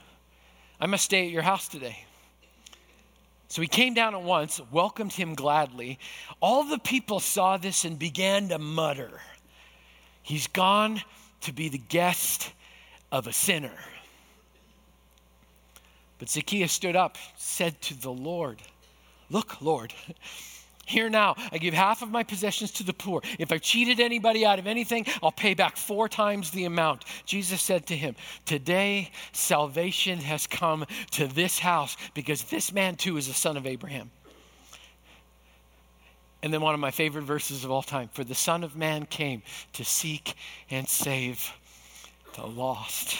I 0.81 0.87
must 0.87 1.05
stay 1.05 1.27
at 1.27 1.31
your 1.31 1.43
house 1.43 1.67
today. 1.67 2.05
So 3.47 3.61
he 3.61 3.67
came 3.67 3.93
down 3.93 4.15
at 4.15 4.23
once, 4.23 4.59
welcomed 4.71 5.13
him 5.13 5.35
gladly. 5.35 5.99
All 6.41 6.63
the 6.63 6.79
people 6.79 7.19
saw 7.19 7.57
this 7.57 7.85
and 7.85 7.99
began 7.99 8.49
to 8.49 8.57
mutter, 8.57 9.21
He's 10.23 10.47
gone 10.47 11.01
to 11.41 11.51
be 11.51 11.69
the 11.69 11.77
guest 11.77 12.51
of 13.11 13.27
a 13.27 13.33
sinner. 13.33 13.77
But 16.19 16.29
Zacchaeus 16.29 16.71
stood 16.71 16.95
up, 16.95 17.17
said 17.35 17.81
to 17.81 17.99
the 17.99 18.11
Lord, 18.11 18.61
Look, 19.31 19.61
Lord, 19.61 19.93
here 20.91 21.09
now, 21.09 21.35
I 21.51 21.57
give 21.57 21.73
half 21.73 22.01
of 22.01 22.11
my 22.11 22.23
possessions 22.23 22.71
to 22.73 22.83
the 22.83 22.93
poor. 22.93 23.21
If 23.39 23.51
I 23.51 23.57
cheated 23.57 23.99
anybody 23.99 24.45
out 24.45 24.59
of 24.59 24.67
anything, 24.67 25.05
I'll 25.23 25.31
pay 25.31 25.53
back 25.53 25.77
four 25.77 26.07
times 26.07 26.51
the 26.51 26.65
amount. 26.65 27.05
Jesus 27.25 27.61
said 27.61 27.87
to 27.87 27.95
him, 27.95 28.15
Today 28.45 29.09
salvation 29.31 30.19
has 30.19 30.45
come 30.45 30.85
to 31.11 31.27
this 31.27 31.57
house 31.57 31.97
because 32.13 32.43
this 32.43 32.71
man 32.71 32.95
too 32.95 33.17
is 33.17 33.27
a 33.27 33.33
son 33.33 33.57
of 33.57 33.65
Abraham. 33.65 34.11
And 36.43 36.53
then 36.53 36.61
one 36.61 36.73
of 36.73 36.79
my 36.79 36.91
favorite 36.91 37.23
verses 37.23 37.63
of 37.63 37.71
all 37.71 37.83
time 37.83 38.09
For 38.13 38.23
the 38.23 38.35
Son 38.35 38.63
of 38.63 38.75
Man 38.75 39.05
came 39.05 39.43
to 39.73 39.85
seek 39.85 40.33
and 40.69 40.87
save 40.87 41.51
the 42.35 42.45
lost. 42.45 43.17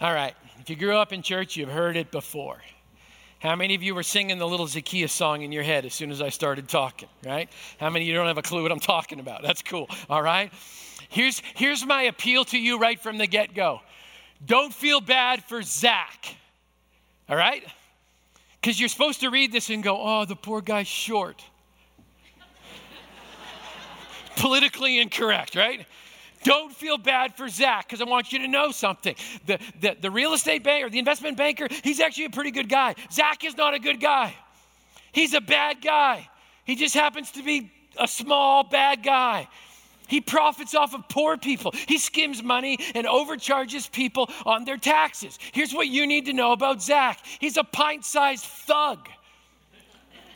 All 0.00 0.12
right, 0.12 0.34
if 0.60 0.68
you 0.68 0.76
grew 0.76 0.96
up 0.96 1.12
in 1.12 1.22
church, 1.22 1.56
you've 1.56 1.68
heard 1.68 1.96
it 1.96 2.10
before. 2.10 2.60
How 3.42 3.56
many 3.56 3.74
of 3.74 3.82
you 3.82 3.96
were 3.96 4.04
singing 4.04 4.38
the 4.38 4.46
little 4.46 4.68
Zacchaeus 4.68 5.12
song 5.12 5.42
in 5.42 5.50
your 5.50 5.64
head 5.64 5.84
as 5.84 5.92
soon 5.92 6.12
as 6.12 6.22
I 6.22 6.28
started 6.28 6.68
talking, 6.68 7.08
right? 7.26 7.50
How 7.80 7.90
many 7.90 8.04
of 8.04 8.08
you 8.08 8.14
don't 8.14 8.28
have 8.28 8.38
a 8.38 8.42
clue 8.42 8.62
what 8.62 8.70
I'm 8.70 8.78
talking 8.78 9.18
about? 9.18 9.42
That's 9.42 9.62
cool, 9.62 9.90
all 10.08 10.22
right? 10.22 10.52
Here's, 11.08 11.42
here's 11.56 11.84
my 11.84 12.02
appeal 12.02 12.44
to 12.46 12.58
you 12.58 12.78
right 12.78 13.00
from 13.00 13.18
the 13.18 13.26
get 13.26 13.52
go 13.52 13.80
don't 14.44 14.72
feel 14.72 15.00
bad 15.00 15.42
for 15.42 15.60
Zach, 15.62 16.36
all 17.28 17.36
right? 17.36 17.64
Because 18.60 18.78
you're 18.78 18.88
supposed 18.88 19.20
to 19.20 19.30
read 19.30 19.50
this 19.50 19.70
and 19.70 19.82
go, 19.82 19.98
oh, 20.00 20.24
the 20.24 20.36
poor 20.36 20.60
guy's 20.60 20.86
short. 20.86 21.44
Politically 24.36 25.00
incorrect, 25.00 25.56
right? 25.56 25.84
Don't 26.44 26.74
feel 26.74 26.98
bad 26.98 27.36
for 27.36 27.48
Zach 27.48 27.86
because 27.86 28.00
I 28.00 28.04
want 28.04 28.32
you 28.32 28.40
to 28.40 28.48
know 28.48 28.70
something. 28.70 29.14
The, 29.46 29.58
the, 29.80 29.96
the 30.00 30.10
real 30.10 30.32
estate 30.34 30.64
banker, 30.64 30.90
the 30.90 30.98
investment 30.98 31.36
banker, 31.36 31.68
he's 31.82 32.00
actually 32.00 32.26
a 32.26 32.30
pretty 32.30 32.50
good 32.50 32.68
guy. 32.68 32.94
Zach 33.10 33.44
is 33.44 33.56
not 33.56 33.74
a 33.74 33.78
good 33.78 34.00
guy. 34.00 34.34
He's 35.12 35.34
a 35.34 35.40
bad 35.40 35.80
guy. 35.82 36.28
He 36.64 36.74
just 36.74 36.94
happens 36.94 37.30
to 37.32 37.42
be 37.42 37.70
a 37.98 38.08
small 38.08 38.64
bad 38.64 39.02
guy. 39.02 39.48
He 40.08 40.20
profits 40.20 40.74
off 40.74 40.94
of 40.94 41.08
poor 41.08 41.38
people. 41.38 41.72
He 41.86 41.98
skims 41.98 42.42
money 42.42 42.78
and 42.94 43.06
overcharges 43.06 43.86
people 43.86 44.28
on 44.44 44.64
their 44.64 44.76
taxes. 44.76 45.38
Here's 45.52 45.72
what 45.72 45.88
you 45.88 46.06
need 46.06 46.26
to 46.26 46.32
know 46.32 46.52
about 46.52 46.82
Zach 46.82 47.18
he's 47.40 47.56
a 47.56 47.64
pint 47.64 48.04
sized 48.04 48.44
thug. 48.44 49.08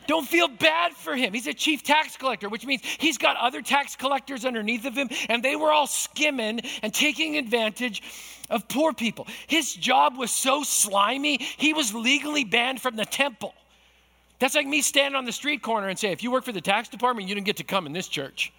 Don't 0.07 0.27
feel 0.27 0.47
bad 0.47 0.93
for 0.93 1.15
him. 1.15 1.33
He's 1.33 1.47
a 1.47 1.53
chief 1.53 1.83
tax 1.83 2.17
collector, 2.17 2.49
which 2.49 2.65
means 2.65 2.81
he's 2.97 3.17
got 3.17 3.35
other 3.37 3.61
tax 3.61 3.95
collectors 3.95 4.45
underneath 4.45 4.85
of 4.85 4.95
him, 4.95 5.09
and 5.29 5.43
they 5.43 5.55
were 5.55 5.71
all 5.71 5.87
skimming 5.87 6.61
and 6.81 6.93
taking 6.93 7.37
advantage 7.37 8.01
of 8.49 8.67
poor 8.67 8.93
people. 8.93 9.27
His 9.47 9.73
job 9.73 10.17
was 10.17 10.31
so 10.31 10.63
slimy, 10.63 11.37
he 11.57 11.73
was 11.73 11.93
legally 11.93 12.45
banned 12.45 12.81
from 12.81 12.95
the 12.95 13.05
temple. 13.05 13.53
That's 14.39 14.55
like 14.55 14.67
me 14.67 14.81
standing 14.81 15.17
on 15.17 15.25
the 15.25 15.31
street 15.31 15.61
corner 15.61 15.87
and 15.87 15.97
say, 15.97 16.11
if 16.11 16.23
you 16.23 16.31
work 16.31 16.45
for 16.45 16.51
the 16.51 16.61
tax 16.61 16.89
department, 16.89 17.27
you 17.27 17.35
didn't 17.35 17.47
get 17.47 17.57
to 17.57 17.63
come 17.63 17.85
in 17.85 17.93
this 17.93 18.07
church. 18.07 18.53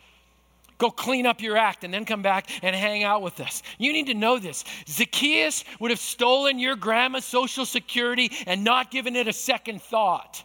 Go 0.76 0.90
clean 0.90 1.26
up 1.26 1.40
your 1.40 1.56
act 1.56 1.82
and 1.82 1.92
then 1.92 2.04
come 2.04 2.22
back 2.22 2.48
and 2.62 2.74
hang 2.74 3.02
out 3.02 3.22
with 3.22 3.40
us. 3.40 3.62
You 3.78 3.92
need 3.92 4.06
to 4.06 4.14
know 4.14 4.38
this. 4.38 4.64
Zacchaeus 4.86 5.64
would 5.80 5.90
have 5.90 5.98
stolen 5.98 6.58
your 6.58 6.76
grandma's 6.76 7.24
social 7.24 7.66
security 7.66 8.30
and 8.46 8.62
not 8.62 8.90
given 8.90 9.16
it 9.16 9.26
a 9.26 9.32
second 9.32 9.82
thought. 9.82 10.44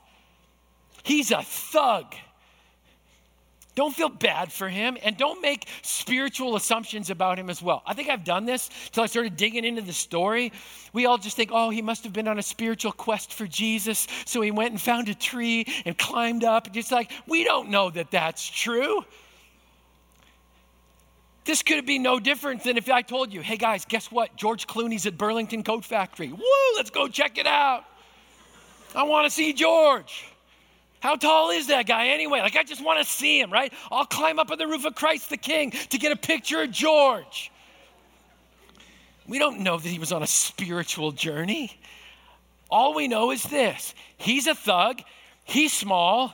He's 1.03 1.31
a 1.31 1.43
thug. 1.43 2.15
Don't 3.75 3.93
feel 3.93 4.09
bad 4.09 4.51
for 4.51 4.69
him 4.69 4.97
and 5.03 5.17
don't 5.17 5.41
make 5.41 5.67
spiritual 5.81 6.55
assumptions 6.55 7.09
about 7.09 7.39
him 7.39 7.49
as 7.49 7.61
well. 7.61 7.81
I 7.87 7.95
think 7.95 8.07
I've 8.07 8.23
done 8.23 8.45
this 8.45 8.69
till 8.91 9.03
I 9.03 9.07
started 9.07 9.35
digging 9.35 9.65
into 9.65 9.81
the 9.81 9.93
story. 9.93 10.53
We 10.93 11.07
all 11.07 11.17
just 11.17 11.35
think, 11.35 11.49
oh, 11.51 11.71
he 11.71 11.81
must 11.81 12.03
have 12.03 12.13
been 12.13 12.27
on 12.27 12.37
a 12.37 12.43
spiritual 12.43 12.91
quest 12.91 13.33
for 13.33 13.47
Jesus. 13.47 14.07
So 14.25 14.41
he 14.41 14.51
went 14.51 14.71
and 14.71 14.79
found 14.79 15.09
a 15.09 15.15
tree 15.15 15.65
and 15.85 15.97
climbed 15.97 16.43
up. 16.43 16.71
Just 16.71 16.91
like, 16.91 17.11
we 17.27 17.43
don't 17.43 17.69
know 17.69 17.89
that 17.89 18.11
that's 18.11 18.47
true. 18.47 19.03
This 21.45 21.63
could 21.63 21.85
be 21.85 21.97
no 21.97 22.19
different 22.19 22.63
than 22.63 22.77
if 22.77 22.89
I 22.89 23.01
told 23.01 23.33
you, 23.33 23.41
hey 23.41 23.57
guys, 23.57 23.85
guess 23.85 24.11
what? 24.11 24.35
George 24.35 24.67
Clooney's 24.67 25.07
at 25.07 25.17
Burlington 25.17 25.63
Coat 25.63 25.83
Factory. 25.83 26.31
Woo, 26.31 26.75
let's 26.75 26.91
go 26.91 27.07
check 27.07 27.39
it 27.39 27.47
out. 27.47 27.85
I 28.95 29.03
want 29.03 29.25
to 29.25 29.31
see 29.31 29.51
George. 29.51 30.25
How 31.03 31.17
tall 31.17 31.49
is 31.49 31.67
that 31.67 31.85
guy 31.85 32.07
anyway? 32.07 32.39
Like, 32.39 32.55
I 32.55 32.63
just 32.63 32.81
want 32.81 32.97
to 32.97 33.03
see 33.03 33.37
him, 33.37 33.51
right? 33.51 33.73
I'll 33.91 34.05
climb 34.05 34.39
up 34.39 34.51
on 34.51 34.57
the 34.57 34.65
roof 34.65 34.85
of 34.85 34.95
Christ 34.95 35.29
the 35.29 35.35
King 35.35 35.71
to 35.89 35.97
get 35.97 36.13
a 36.13 36.15
picture 36.15 36.61
of 36.61 36.71
George. 36.71 37.51
We 39.27 39.37
don't 39.37 39.59
know 39.59 39.77
that 39.77 39.89
he 39.89 39.99
was 39.99 40.13
on 40.13 40.23
a 40.23 40.27
spiritual 40.27 41.11
journey. 41.11 41.77
All 42.71 42.93
we 42.93 43.09
know 43.09 43.31
is 43.31 43.43
this 43.43 43.93
he's 44.15 44.47
a 44.47 44.55
thug, 44.55 45.01
he's 45.43 45.73
small. 45.73 46.33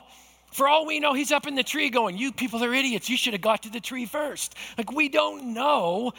For 0.52 0.68
all 0.68 0.86
we 0.86 1.00
know, 1.00 1.14
he's 1.14 1.32
up 1.32 1.48
in 1.48 1.56
the 1.56 1.64
tree 1.64 1.90
going, 1.90 2.16
You 2.16 2.30
people 2.30 2.62
are 2.62 2.72
idiots. 2.72 3.10
You 3.10 3.16
should 3.16 3.32
have 3.32 3.42
got 3.42 3.64
to 3.64 3.70
the 3.70 3.80
tree 3.80 4.06
first. 4.06 4.54
Like, 4.78 4.92
we 4.92 5.08
don't 5.08 5.52
know 5.52 6.12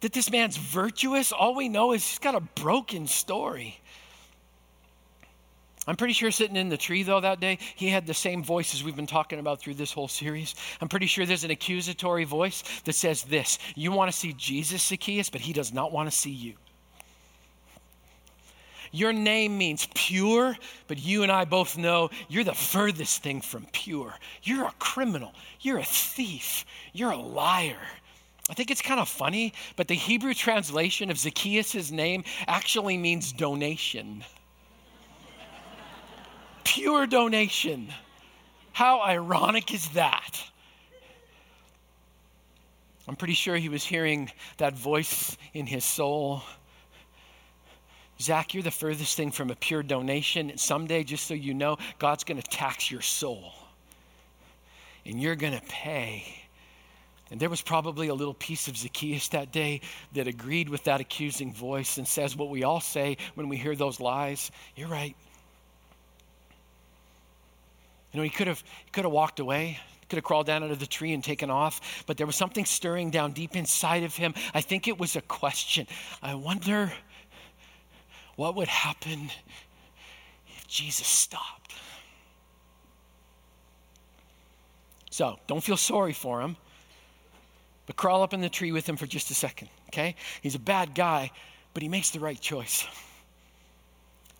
that 0.00 0.12
this 0.12 0.30
man's 0.30 0.56
virtuous. 0.56 1.32
All 1.32 1.56
we 1.56 1.68
know 1.68 1.90
is 1.90 2.06
he's 2.08 2.20
got 2.20 2.36
a 2.36 2.40
broken 2.40 3.08
story. 3.08 3.80
I'm 5.86 5.96
pretty 5.96 6.14
sure 6.14 6.30
sitting 6.30 6.56
in 6.56 6.68
the 6.68 6.76
tree, 6.76 7.04
though, 7.04 7.20
that 7.20 7.38
day, 7.38 7.58
he 7.76 7.88
had 7.88 8.06
the 8.06 8.14
same 8.14 8.42
voices 8.42 8.82
we've 8.82 8.96
been 8.96 9.06
talking 9.06 9.38
about 9.38 9.60
through 9.60 9.74
this 9.74 9.92
whole 9.92 10.08
series. 10.08 10.54
I'm 10.80 10.88
pretty 10.88 11.06
sure 11.06 11.24
there's 11.24 11.44
an 11.44 11.52
accusatory 11.52 12.24
voice 12.24 12.64
that 12.84 12.94
says 12.94 13.22
this 13.22 13.58
You 13.76 13.92
want 13.92 14.10
to 14.10 14.16
see 14.16 14.32
Jesus, 14.32 14.82
Zacchaeus, 14.82 15.30
but 15.30 15.40
he 15.40 15.52
does 15.52 15.72
not 15.72 15.92
want 15.92 16.10
to 16.10 16.16
see 16.16 16.32
you. 16.32 16.54
Your 18.90 19.12
name 19.12 19.58
means 19.58 19.88
pure, 19.94 20.56
but 20.88 20.98
you 20.98 21.22
and 21.22 21.30
I 21.30 21.44
both 21.44 21.76
know 21.76 22.10
you're 22.28 22.44
the 22.44 22.54
furthest 22.54 23.22
thing 23.22 23.40
from 23.40 23.66
pure. 23.72 24.14
You're 24.42 24.66
a 24.66 24.74
criminal. 24.78 25.34
You're 25.60 25.78
a 25.78 25.84
thief. 25.84 26.64
You're 26.92 27.10
a 27.10 27.20
liar. 27.20 27.76
I 28.48 28.54
think 28.54 28.70
it's 28.70 28.82
kind 28.82 29.00
of 29.00 29.08
funny, 29.08 29.52
but 29.74 29.88
the 29.88 29.94
Hebrew 29.94 30.34
translation 30.34 31.10
of 31.10 31.18
Zacchaeus' 31.18 31.90
name 31.90 32.24
actually 32.46 32.96
means 32.96 33.32
donation. 33.32 34.24
Pure 36.66 37.06
donation. 37.06 37.92
How 38.72 39.00
ironic 39.00 39.72
is 39.72 39.88
that? 39.90 40.42
I'm 43.06 43.14
pretty 43.14 43.34
sure 43.34 43.56
he 43.56 43.68
was 43.68 43.84
hearing 43.84 44.32
that 44.56 44.74
voice 44.74 45.36
in 45.54 45.64
his 45.64 45.84
soul. 45.84 46.42
Zach, 48.20 48.52
you're 48.52 48.64
the 48.64 48.72
furthest 48.72 49.16
thing 49.16 49.30
from 49.30 49.50
a 49.50 49.54
pure 49.54 49.84
donation. 49.84 50.58
Someday, 50.58 51.04
just 51.04 51.28
so 51.28 51.34
you 51.34 51.54
know, 51.54 51.78
God's 52.00 52.24
going 52.24 52.42
to 52.42 52.50
tax 52.50 52.90
your 52.90 53.00
soul. 53.00 53.52
And 55.04 55.22
you're 55.22 55.36
going 55.36 55.54
to 55.54 55.64
pay. 55.68 56.24
And 57.30 57.38
there 57.38 57.48
was 57.48 57.62
probably 57.62 58.08
a 58.08 58.14
little 58.14 58.34
piece 58.34 58.66
of 58.66 58.76
Zacchaeus 58.76 59.28
that 59.28 59.52
day 59.52 59.82
that 60.14 60.26
agreed 60.26 60.68
with 60.68 60.82
that 60.84 61.00
accusing 61.00 61.52
voice 61.54 61.96
and 61.96 62.08
says 62.08 62.34
what 62.34 62.50
we 62.50 62.64
all 62.64 62.80
say 62.80 63.18
when 63.36 63.48
we 63.48 63.56
hear 63.56 63.76
those 63.76 64.00
lies. 64.00 64.50
You're 64.74 64.88
right. 64.88 65.14
You 68.12 68.18
know, 68.18 68.24
he 68.24 68.30
could 68.30 68.46
have 68.46 68.62
he 68.84 68.90
could 68.92 69.04
have 69.04 69.12
walked 69.12 69.40
away, 69.40 69.78
could 70.08 70.16
have 70.16 70.24
crawled 70.24 70.46
down 70.46 70.62
out 70.62 70.70
of 70.70 70.78
the 70.78 70.86
tree 70.86 71.12
and 71.12 71.22
taken 71.22 71.50
off, 71.50 72.04
but 72.06 72.16
there 72.16 72.26
was 72.26 72.36
something 72.36 72.64
stirring 72.64 73.10
down 73.10 73.32
deep 73.32 73.56
inside 73.56 74.02
of 74.04 74.14
him. 74.14 74.34
I 74.54 74.60
think 74.60 74.88
it 74.88 74.98
was 74.98 75.16
a 75.16 75.20
question. 75.22 75.86
I 76.22 76.34
wonder 76.34 76.92
what 78.36 78.54
would 78.54 78.68
happen 78.68 79.30
if 80.56 80.66
Jesus 80.68 81.06
stopped? 81.06 81.74
So 85.10 85.38
don't 85.46 85.62
feel 85.62 85.78
sorry 85.78 86.12
for 86.12 86.42
him, 86.42 86.56
but 87.86 87.96
crawl 87.96 88.22
up 88.22 88.34
in 88.34 88.42
the 88.42 88.50
tree 88.50 88.70
with 88.70 88.86
him 88.86 88.96
for 88.96 89.06
just 89.06 89.30
a 89.30 89.34
second, 89.34 89.70
okay? 89.88 90.14
He's 90.42 90.54
a 90.54 90.60
bad 90.60 90.94
guy, 90.94 91.30
but 91.72 91.82
he 91.82 91.88
makes 91.88 92.10
the 92.10 92.20
right 92.20 92.38
choice. 92.38 92.86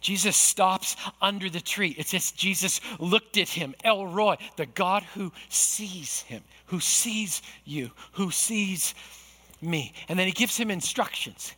Jesus 0.06 0.36
stops 0.36 0.94
under 1.20 1.50
the 1.50 1.60
tree. 1.60 1.92
It 1.98 2.06
says 2.06 2.30
Jesus 2.30 2.80
looked 3.00 3.36
at 3.38 3.48
him, 3.48 3.74
El 3.82 4.06
Roi, 4.06 4.36
the 4.54 4.66
God 4.66 5.02
who 5.02 5.32
sees 5.48 6.20
him, 6.20 6.44
who 6.66 6.78
sees 6.78 7.42
you, 7.64 7.90
who 8.12 8.30
sees 8.30 8.94
me. 9.60 9.92
And 10.08 10.16
then 10.16 10.28
he 10.28 10.32
gives 10.32 10.56
him 10.56 10.70
instructions 10.70 11.52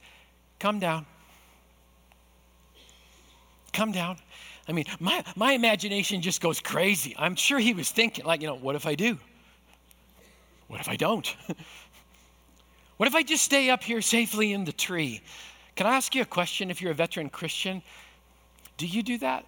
come 0.58 0.78
down, 0.78 1.04
come 3.74 3.92
down. 3.92 4.16
I 4.66 4.72
mean, 4.72 4.86
my, 4.98 5.22
my 5.36 5.52
imagination 5.52 6.22
just 6.22 6.40
goes 6.40 6.58
crazy. 6.58 7.14
I'm 7.18 7.36
sure 7.36 7.58
he 7.58 7.74
was 7.74 7.90
thinking, 7.90 8.24
like, 8.24 8.40
you 8.40 8.46
know, 8.46 8.56
what 8.56 8.76
if 8.76 8.86
I 8.86 8.94
do? 8.94 9.18
What 10.68 10.80
if 10.80 10.88
I 10.88 10.96
don't? 10.96 11.26
what 12.96 13.08
if 13.08 13.14
I 13.14 13.22
just 13.22 13.44
stay 13.44 13.68
up 13.68 13.82
here 13.82 14.00
safely 14.00 14.54
in 14.54 14.64
the 14.64 14.72
tree? 14.72 15.20
Can 15.76 15.86
I 15.86 15.96
ask 15.96 16.14
you 16.14 16.22
a 16.22 16.24
question 16.24 16.70
if 16.70 16.80
you're 16.80 16.92
a 16.92 16.94
veteran 16.94 17.28
Christian? 17.28 17.82
Do 18.78 18.86
you 18.86 19.02
do 19.02 19.18
that? 19.18 19.44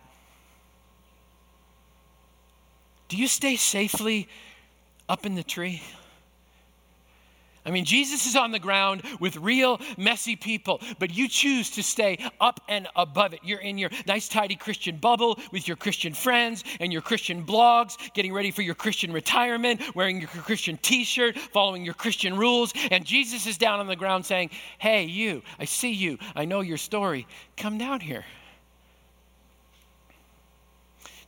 Do 3.09 3.16
you 3.16 3.27
stay 3.27 3.57
safely 3.57 4.29
up 5.09 5.25
in 5.25 5.35
the 5.35 5.43
tree? 5.43 5.83
I 7.64 7.71
mean, 7.71 7.85
Jesus 7.85 8.27
is 8.27 8.37
on 8.37 8.53
the 8.53 8.59
ground 8.59 9.03
with 9.21 9.37
real 9.37 9.81
messy 9.99 10.35
people, 10.35 10.81
but 10.99 11.14
you 11.14 11.29
choose 11.29 11.71
to 11.73 11.83
stay 11.83 12.19
up 12.40 12.61
and 12.69 12.88
above 12.97 13.35
it. 13.35 13.40
You're 13.45 13.61
in 13.61 13.77
your 13.77 13.90
nice, 14.07 14.29
tidy 14.29 14.57
Christian 14.57 14.97
bubble 14.97 15.38
with 15.53 15.69
your 15.69 15.77
Christian 15.77 16.14
friends 16.14 16.64
and 16.81 16.93
your 16.93 17.03
Christian 17.03 17.45
blogs, 17.45 17.97
getting 18.14 18.33
ready 18.33 18.51
for 18.51 18.62
your 18.62 18.75
Christian 18.75 19.12
retirement, 19.12 19.95
wearing 19.95 20.21
your 20.21 20.29
Christian 20.29 20.79
t 20.79 21.05
shirt, 21.05 21.37
following 21.37 21.85
your 21.85 21.95
Christian 21.95 22.37
rules. 22.37 22.73
And 22.90 23.05
Jesus 23.05 23.47
is 23.47 23.59
down 23.59 23.79
on 23.79 23.87
the 23.87 23.97
ground 23.97 24.25
saying, 24.25 24.51
Hey, 24.79 25.05
you, 25.05 25.43
I 25.59 25.66
see 25.66 25.93
you, 25.93 26.19
I 26.35 26.47
know 26.47 26.62
your 26.62 26.79
story. 26.79 27.27
Come 27.57 27.77
down 27.77 28.01
here. 28.01 28.25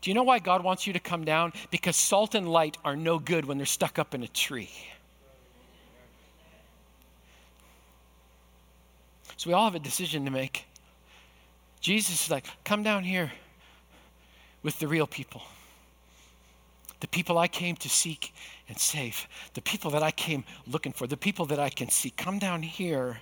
Do 0.02 0.10
you 0.10 0.14
know 0.14 0.24
why 0.24 0.40
God 0.40 0.64
wants 0.64 0.86
you 0.86 0.92
to 0.92 1.00
come 1.00 1.24
down? 1.24 1.52
Because 1.70 1.96
salt 1.96 2.34
and 2.34 2.48
light 2.48 2.76
are 2.84 2.96
no 2.96 3.20
good 3.20 3.44
when 3.44 3.56
they're 3.56 3.64
stuck 3.64 4.00
up 4.00 4.14
in 4.14 4.24
a 4.24 4.28
tree. 4.28 4.70
So 9.36 9.48
we 9.48 9.54
all 9.54 9.64
have 9.64 9.76
a 9.76 9.80
decision 9.80 10.24
to 10.24 10.30
make. 10.30 10.66
Jesus 11.80 12.24
is 12.24 12.30
like, 12.30 12.46
come 12.64 12.82
down 12.82 13.04
here 13.04 13.32
with 14.64 14.78
the 14.80 14.88
real 14.88 15.06
people. 15.06 15.42
The 16.98 17.08
people 17.08 17.38
I 17.38 17.48
came 17.48 17.76
to 17.76 17.88
seek 17.88 18.34
and 18.68 18.78
save. 18.78 19.26
The 19.54 19.62
people 19.62 19.90
that 19.92 20.02
I 20.02 20.10
came 20.10 20.44
looking 20.66 20.92
for. 20.92 21.06
The 21.06 21.16
people 21.16 21.46
that 21.46 21.58
I 21.58 21.68
can 21.68 21.88
see. 21.88 22.10
Come 22.10 22.38
down 22.38 22.62
here. 22.62 23.20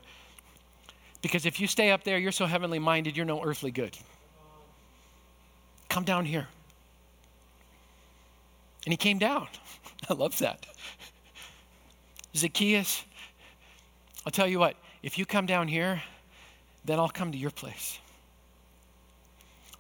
Because 1.23 1.45
if 1.45 1.61
you 1.61 1.67
stay 1.67 1.91
up 1.91 2.05
there, 2.05 2.19
you're 2.19 2.33
so 2.33 2.47
heavenly 2.47 2.79
minded, 2.79 3.17
you're 3.17 3.27
no 3.27 3.43
earthly 3.43 3.71
good. 3.71 3.97
Come 5.89 6.05
down 6.05 6.25
here. 6.25 6.49
And 8.87 8.93
he 8.93 8.97
came 8.97 9.19
down. 9.19 9.49
I 10.09 10.15
love 10.15 10.39
that. 10.39 10.67
Zacchaeus, 12.35 13.05
I'll 14.25 14.33
tell 14.33 14.47
you 14.47 14.59
what, 14.59 14.77
if 15.03 15.19
you 15.19 15.27
come 15.27 15.47
down 15.47 15.69
here, 15.69 16.03
then 16.85 16.99
I'll 16.99 17.09
come 17.09 17.33
to 17.33 17.39
your 17.39 17.51
place. 17.51 17.99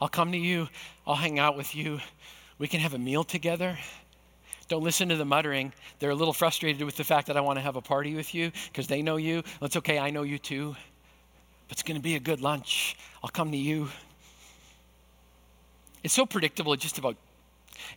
I'll 0.01 0.09
come 0.09 0.33
to 0.33 0.39
you. 0.39 0.69
I'll 1.07 1.15
hang 1.15 1.39
out 1.39 1.57
with 1.57 1.75
you. 1.75 2.01
We 2.59 2.69
can 2.69 2.81
have 2.81 2.95
a 2.95 2.99
meal 2.99 3.25
together. 3.25 3.79
Don't 4.69 4.83
listen 4.83 5.09
to 5.09 5.17
the 5.17 5.25
muttering. 5.25 5.73
They're 5.99 6.11
a 6.11 6.15
little 6.15 6.33
frustrated 6.33 6.83
with 6.83 6.97
the 6.97 7.05
fact 7.05 7.27
that 7.27 7.37
I 7.37 7.41
want 7.41 7.59
to 7.59 7.61
have 7.61 7.77
a 7.77 7.81
party 7.81 8.15
with 8.15 8.35
you 8.35 8.53
because 8.69 8.87
they 8.87 9.03
know 9.03 9.17
you. 9.17 9.43
That's 9.61 9.77
okay, 9.77 9.99
I 9.99 10.11
know 10.11 10.23
you 10.23 10.39
too. 10.39 10.77
But 11.69 11.73
it's 11.73 11.83
going 11.83 11.97
to 11.97 12.03
be 12.03 12.17
a 12.17 12.21
good 12.21 12.41
lunch. 12.41 12.97
I'll 13.23 13.31
come 13.31 13.51
to 13.51 13.57
you. 13.57 13.89
It's 16.03 16.15
so 16.15 16.25
predictable, 16.25 16.73
it 16.73 16.81
just 16.81 16.99
about 16.99 17.17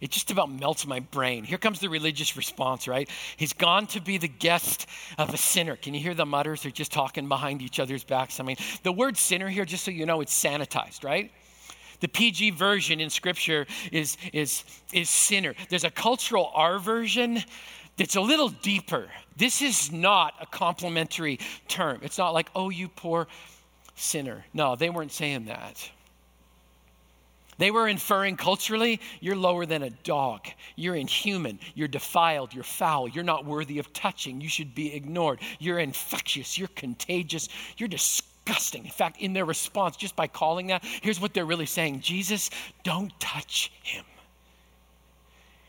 it 0.01 0.11
just 0.11 0.31
about 0.31 0.51
melts 0.51 0.85
my 0.85 0.99
brain. 0.99 1.43
Here 1.43 1.57
comes 1.57 1.79
the 1.79 1.89
religious 1.89 2.35
response, 2.37 2.87
right? 2.87 3.09
He's 3.37 3.53
gone 3.53 3.87
to 3.87 4.01
be 4.01 4.17
the 4.17 4.27
guest 4.27 4.87
of 5.17 5.33
a 5.33 5.37
sinner. 5.37 5.75
Can 5.75 5.93
you 5.93 5.99
hear 5.99 6.13
the 6.13 6.25
mutters? 6.25 6.63
They're 6.63 6.71
just 6.71 6.91
talking 6.91 7.27
behind 7.27 7.61
each 7.61 7.79
other's 7.79 8.03
backs. 8.03 8.39
I 8.39 8.43
mean, 8.43 8.57
the 8.83 8.91
word 8.91 9.17
sinner 9.17 9.49
here, 9.49 9.65
just 9.65 9.83
so 9.83 9.91
you 9.91 10.05
know, 10.05 10.21
it's 10.21 10.33
sanitized, 10.33 11.03
right? 11.03 11.31
The 11.99 12.07
PG 12.09 12.51
version 12.51 12.99
in 12.99 13.09
Scripture 13.09 13.65
is, 13.91 14.17
is, 14.33 14.63
is 14.91 15.09
sinner. 15.09 15.55
There's 15.69 15.85
a 15.85 15.91
cultural 15.91 16.51
R 16.53 16.77
version 16.79 17.41
that's 17.97 18.15
a 18.15 18.21
little 18.21 18.49
deeper. 18.49 19.07
This 19.37 19.61
is 19.61 19.91
not 19.91 20.33
a 20.41 20.45
complimentary 20.45 21.39
term. 21.67 21.99
It's 22.03 22.17
not 22.17 22.33
like, 22.33 22.49
oh, 22.55 22.69
you 22.69 22.87
poor 22.89 23.27
sinner. 23.95 24.43
No, 24.53 24.75
they 24.75 24.89
weren't 24.89 25.11
saying 25.11 25.45
that. 25.45 25.89
They 27.57 27.71
were 27.71 27.87
inferring 27.87 28.37
culturally, 28.37 28.99
you're 29.19 29.35
lower 29.35 29.65
than 29.65 29.83
a 29.83 29.89
dog. 29.89 30.47
You're 30.75 30.95
inhuman. 30.95 31.59
You're 31.75 31.87
defiled. 31.87 32.53
You're 32.53 32.63
foul. 32.63 33.07
You're 33.07 33.23
not 33.23 33.45
worthy 33.45 33.79
of 33.79 33.91
touching. 33.93 34.41
You 34.41 34.49
should 34.49 34.73
be 34.73 34.93
ignored. 34.93 35.39
You're 35.59 35.79
infectious. 35.79 36.57
You're 36.57 36.69
contagious. 36.69 37.49
You're 37.77 37.89
disgusting. 37.89 38.85
In 38.85 38.91
fact, 38.91 39.21
in 39.21 39.33
their 39.33 39.45
response, 39.45 39.95
just 39.95 40.15
by 40.15 40.27
calling 40.27 40.67
that, 40.67 40.83
here's 41.01 41.19
what 41.19 41.33
they're 41.33 41.45
really 41.45 41.65
saying 41.65 42.01
Jesus, 42.01 42.49
don't 42.83 43.17
touch 43.19 43.71
him. 43.83 44.05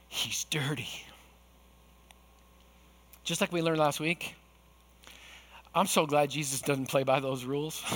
He's 0.09 0.44
dirty. 0.44 0.88
Just 3.25 3.40
like 3.40 3.53
we 3.53 3.62
learned 3.62 3.79
last 3.79 4.01
week, 4.01 4.35
I'm 5.75 5.87
so 5.87 6.07
glad 6.07 6.31
Jesus 6.31 6.61
doesn't 6.61 6.87
play 6.87 7.03
by 7.03 7.20
those 7.20 7.44
rules. 7.44 7.83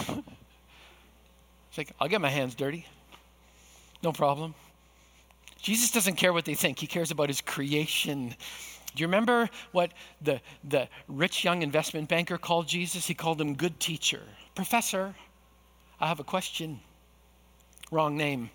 it's 1.69 1.79
like, 1.79 1.93
I'll 2.01 2.09
get 2.09 2.21
my 2.21 2.31
hands 2.31 2.55
dirty. 2.55 2.87
No 4.03 4.13
problem. 4.13 4.55
Jesus 5.61 5.91
doesn't 5.91 6.17
care 6.17 6.33
what 6.33 6.45
they 6.45 6.55
think, 6.55 6.79
he 6.79 6.87
cares 6.87 7.11
about 7.11 7.29
his 7.29 7.41
creation. 7.41 8.35
Do 8.95 9.03
you 9.03 9.07
remember 9.07 9.51
what 9.73 9.93
the, 10.23 10.41
the 10.65 10.89
rich 11.09 11.45
young 11.45 11.63
investment 11.63 12.09
banker 12.09 12.39
called 12.39 12.67
Jesus? 12.67 13.07
He 13.07 13.15
called 13.15 13.41
him 13.41 13.55
good 13.55 13.79
teacher. 13.79 14.23
Professor, 14.55 15.15
I 16.01 16.09
have 16.09 16.21
a 16.21 16.25
question. 16.25 16.81
Wrong 17.91 18.17
name. 18.17 18.51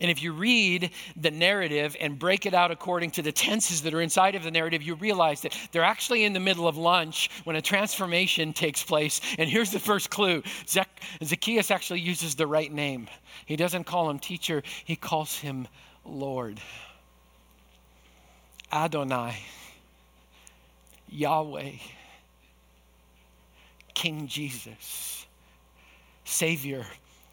And 0.00 0.10
if 0.10 0.22
you 0.22 0.32
read 0.32 0.90
the 1.16 1.30
narrative 1.30 1.96
and 2.00 2.18
break 2.18 2.46
it 2.46 2.54
out 2.54 2.70
according 2.70 3.12
to 3.12 3.22
the 3.22 3.30
tenses 3.30 3.82
that 3.82 3.94
are 3.94 4.00
inside 4.00 4.34
of 4.34 4.42
the 4.42 4.50
narrative, 4.50 4.82
you 4.82 4.96
realize 4.96 5.42
that 5.42 5.56
they're 5.70 5.84
actually 5.84 6.24
in 6.24 6.32
the 6.32 6.40
middle 6.40 6.66
of 6.66 6.76
lunch 6.76 7.30
when 7.44 7.56
a 7.56 7.62
transformation 7.62 8.52
takes 8.52 8.82
place. 8.82 9.20
And 9.38 9.48
here's 9.48 9.70
the 9.70 9.78
first 9.78 10.10
clue 10.10 10.42
Zacchaeus 11.22 11.70
actually 11.70 12.00
uses 12.00 12.34
the 12.34 12.46
right 12.46 12.72
name. 12.72 13.08
He 13.46 13.56
doesn't 13.56 13.84
call 13.84 14.10
him 14.10 14.18
teacher, 14.18 14.62
he 14.84 14.96
calls 14.96 15.36
him 15.38 15.68
Lord. 16.04 16.60
Adonai, 18.72 19.36
Yahweh, 21.08 21.72
King 23.94 24.26
Jesus, 24.26 25.26
Savior, 26.24 26.84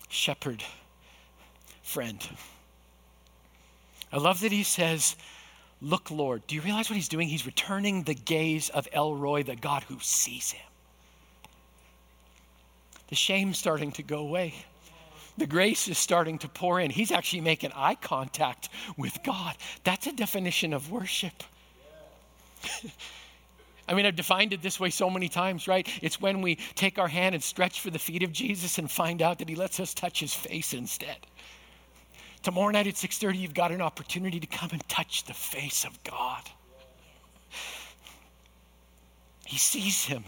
Shepherd, 0.08 0.64
Friend. 1.92 2.26
I 4.14 4.18
love 4.18 4.40
that 4.42 4.54
he 4.54 4.64
says, 4.64 5.18
Look, 5.82 6.10
Lord. 6.10 6.48
Do 6.48 6.56
you 6.56 6.62
realize 6.62 6.90
what 6.90 6.96
he's 6.96 7.10
doing? 7.10 7.28
He's 7.28 7.46
returning 7.46 8.04
the 8.04 8.14
gaze 8.14 8.70
of 8.70 8.88
El 8.94 9.14
Roi, 9.16 9.44
the 9.44 9.58
God 9.58 9.84
who 9.84 9.98
sees 10.00 10.52
him. 10.52 10.66
The 13.10 13.16
shame's 13.16 13.58
starting 13.58 13.92
to 13.94 14.04
go 14.04 14.20
away. 14.20 14.54
The 15.38 15.48
grace 15.48 15.90
is 15.90 15.98
starting 15.98 16.38
to 16.40 16.48
pour 16.48 16.80
in. 16.80 16.92
He's 16.92 17.12
actually 17.12 17.42
making 17.42 17.74
eye 17.76 17.96
contact 17.96 18.70
with 18.96 19.22
God. 19.26 19.58
That's 19.84 20.08
a 20.08 20.14
definition 20.14 20.74
of 20.74 20.94
worship. 20.94 21.44
I 23.90 23.96
mean, 23.96 24.06
I've 24.06 24.16
defined 24.16 24.54
it 24.54 24.62
this 24.62 24.80
way 24.80 24.92
so 24.92 25.10
many 25.10 25.28
times, 25.28 25.68
right? 25.68 25.86
It's 26.02 26.22
when 26.22 26.42
we 26.42 26.56
take 26.56 26.98
our 27.00 27.10
hand 27.10 27.36
and 27.36 27.44
stretch 27.44 27.82
for 27.82 27.90
the 27.90 28.00
feet 28.00 28.24
of 28.24 28.32
Jesus 28.32 28.78
and 28.78 28.90
find 28.90 29.22
out 29.22 29.40
that 29.40 29.50
he 29.50 29.56
lets 29.56 29.82
us 29.82 29.94
touch 29.94 30.22
his 30.22 30.34
face 30.34 30.74
instead. 30.74 31.18
Tomorrow 32.44 32.72
night 32.72 32.88
at 32.88 32.96
6:30 32.96 33.38
you've 33.38 33.54
got 33.54 33.72
an 33.72 33.82
opportunity 33.82 34.40
to 34.40 34.48
come 34.48 34.70
and 34.72 34.88
touch 34.90 35.24
the 35.26 35.34
face 35.34 35.86
of 35.86 36.02
God. 36.04 36.50
He 39.46 39.58
sees 39.58 40.06
him 40.06 40.24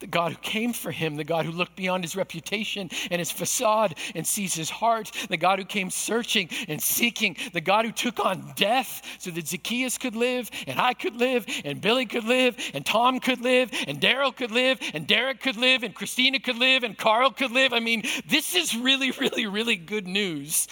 the 0.00 0.06
God 0.06 0.32
who 0.32 0.38
came 0.38 0.72
for 0.72 0.90
him, 0.90 1.16
the 1.16 1.24
God 1.24 1.44
who 1.44 1.52
looked 1.52 1.76
beyond 1.76 2.04
his 2.04 2.16
reputation 2.16 2.90
and 3.10 3.18
his 3.18 3.30
facade 3.30 3.94
and 4.14 4.26
sees 4.26 4.54
his 4.54 4.70
heart, 4.70 5.10
the 5.28 5.36
God 5.36 5.58
who 5.58 5.64
came 5.64 5.90
searching 5.90 6.48
and 6.68 6.80
seeking, 6.80 7.36
the 7.52 7.60
God 7.60 7.84
who 7.84 7.92
took 7.92 8.24
on 8.24 8.52
death 8.56 9.02
so 9.18 9.30
that 9.30 9.48
Zacchaeus 9.48 9.98
could 9.98 10.16
live 10.16 10.50
and 10.66 10.80
I 10.80 10.94
could 10.94 11.16
live 11.16 11.46
and 11.64 11.80
Billy 11.80 12.06
could 12.06 12.24
live 12.24 12.56
and 12.74 12.84
Tom 12.84 13.20
could 13.20 13.40
live 13.40 13.70
and 13.86 14.00
Daryl 14.00 14.34
could 14.34 14.50
live 14.50 14.78
and 14.94 15.06
Derek 15.06 15.40
could 15.40 15.56
live 15.56 15.82
and 15.82 15.94
Christina 15.94 16.38
could 16.38 16.58
live 16.58 16.84
and 16.84 16.96
Carl 16.96 17.30
could 17.30 17.50
live. 17.50 17.72
I 17.72 17.80
mean, 17.80 18.04
this 18.26 18.54
is 18.54 18.76
really, 18.76 19.10
really, 19.12 19.46
really 19.46 19.76
good 19.76 20.06
news. 20.06 20.68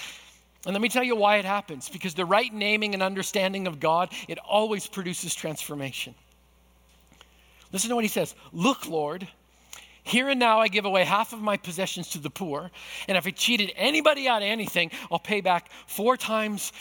And 0.67 0.75
let 0.75 0.83
me 0.83 0.89
tell 0.89 1.05
you 1.05 1.15
why 1.15 1.37
it 1.37 1.45
happens 1.45 1.89
because 1.89 2.15
the 2.15 2.25
right 2.25 2.53
naming 2.53 2.93
and 2.93 3.03
understanding 3.03 3.69
of 3.69 3.79
God, 3.79 4.13
it 4.27 4.39
always 4.39 4.89
produces 4.89 5.33
transformation. 5.33 6.13
Listen 7.73 7.89
to 7.91 7.95
what 7.95 8.05
he 8.05 8.09
says 8.09 8.35
Look, 8.53 8.89
Lord, 8.89 9.29
here 10.03 10.29
and 10.29 10.41
now 10.41 10.59
I 10.59 10.67
give 10.67 10.85
away 10.85 11.05
half 11.05 11.33
of 11.33 11.41
my 11.41 11.57
possessions 11.57 12.11
to 12.11 12.19
the 12.19 12.31
poor, 12.31 12.71
and 13.07 13.17
if 13.17 13.27
I 13.27 13.31
cheated 13.31 13.73
anybody 13.77 14.27
out 14.27 14.43
of 14.43 14.49
anything, 14.49 14.91
I'll 15.11 15.21
pay 15.21 15.41
back 15.41 15.71
four 15.87 16.17
times 16.17 16.73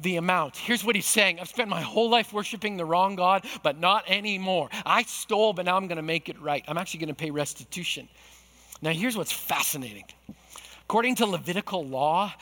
the 0.00 0.16
amount. 0.16 0.56
Here's 0.56 0.84
what 0.84 0.96
he's 0.96 1.06
saying 1.06 1.38
I've 1.38 1.48
spent 1.48 1.68
my 1.68 1.80
whole 1.80 2.10
life 2.10 2.32
worshiping 2.32 2.76
the 2.76 2.84
wrong 2.84 3.14
God, 3.14 3.44
but 3.62 3.78
not 3.78 4.04
anymore. 4.08 4.68
I 4.84 5.02
stole, 5.02 5.52
but 5.52 5.64
now 5.64 5.76
I'm 5.76 5.86
going 5.86 5.96
to 5.96 6.02
make 6.02 6.28
it 6.28 6.40
right. 6.40 6.64
I'm 6.66 6.78
actually 6.78 7.00
going 7.00 7.08
to 7.08 7.14
pay 7.14 7.30
restitution. 7.30 8.08
Now, 8.82 8.90
here's 8.90 9.16
what's 9.16 9.32
fascinating. 9.32 10.04
According 10.88 11.16
to 11.16 11.26
Levitical 11.26 11.86
law, 11.86 12.32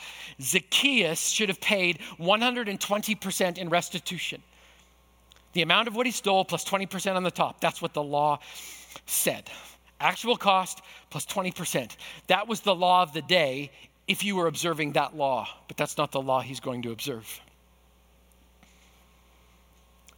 Zacchaeus 0.41 1.27
should 1.27 1.49
have 1.49 1.59
paid 1.59 1.99
120% 2.17 3.57
in 3.57 3.67
restitution. 3.67 4.41
The 5.51 5.63
amount 5.63 5.89
of 5.89 5.95
what 5.97 6.05
he 6.05 6.13
stole 6.13 6.45
plus 6.45 6.63
20% 6.63 7.17
on 7.17 7.23
the 7.23 7.31
top. 7.31 7.59
That's 7.59 7.81
what 7.81 7.93
the 7.93 8.01
law 8.01 8.39
said. 9.05 9.49
Actual 9.99 10.37
cost 10.37 10.81
plus 11.09 11.25
20%. 11.25 11.97
That 12.27 12.47
was 12.47 12.61
the 12.61 12.73
law 12.73 13.03
of 13.03 13.11
the 13.11 13.21
day 13.21 13.69
if 14.07 14.23
you 14.23 14.37
were 14.37 14.47
observing 14.47 14.93
that 14.93 15.13
law, 15.13 15.49
but 15.67 15.75
that's 15.75 15.97
not 15.97 16.13
the 16.13 16.21
law 16.21 16.39
he's 16.39 16.61
going 16.61 16.83
to 16.83 16.91
observe. 16.91 17.41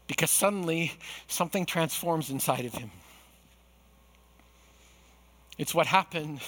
Because 0.05 0.29
suddenly 0.29 0.91
something 1.27 1.65
transforms 1.65 2.29
inside 2.29 2.65
of 2.65 2.75
him. 2.75 2.91
It's 5.57 5.73
what 5.73 5.87
happened 5.87 6.41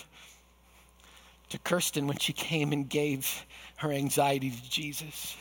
to 1.51 1.59
Kirsten 1.59 2.07
when 2.07 2.17
she 2.17 2.33
came 2.33 2.71
and 2.71 2.89
gave 2.89 3.45
her 3.77 3.91
anxiety 3.91 4.49
to 4.49 4.69
Jesus. 4.69 5.35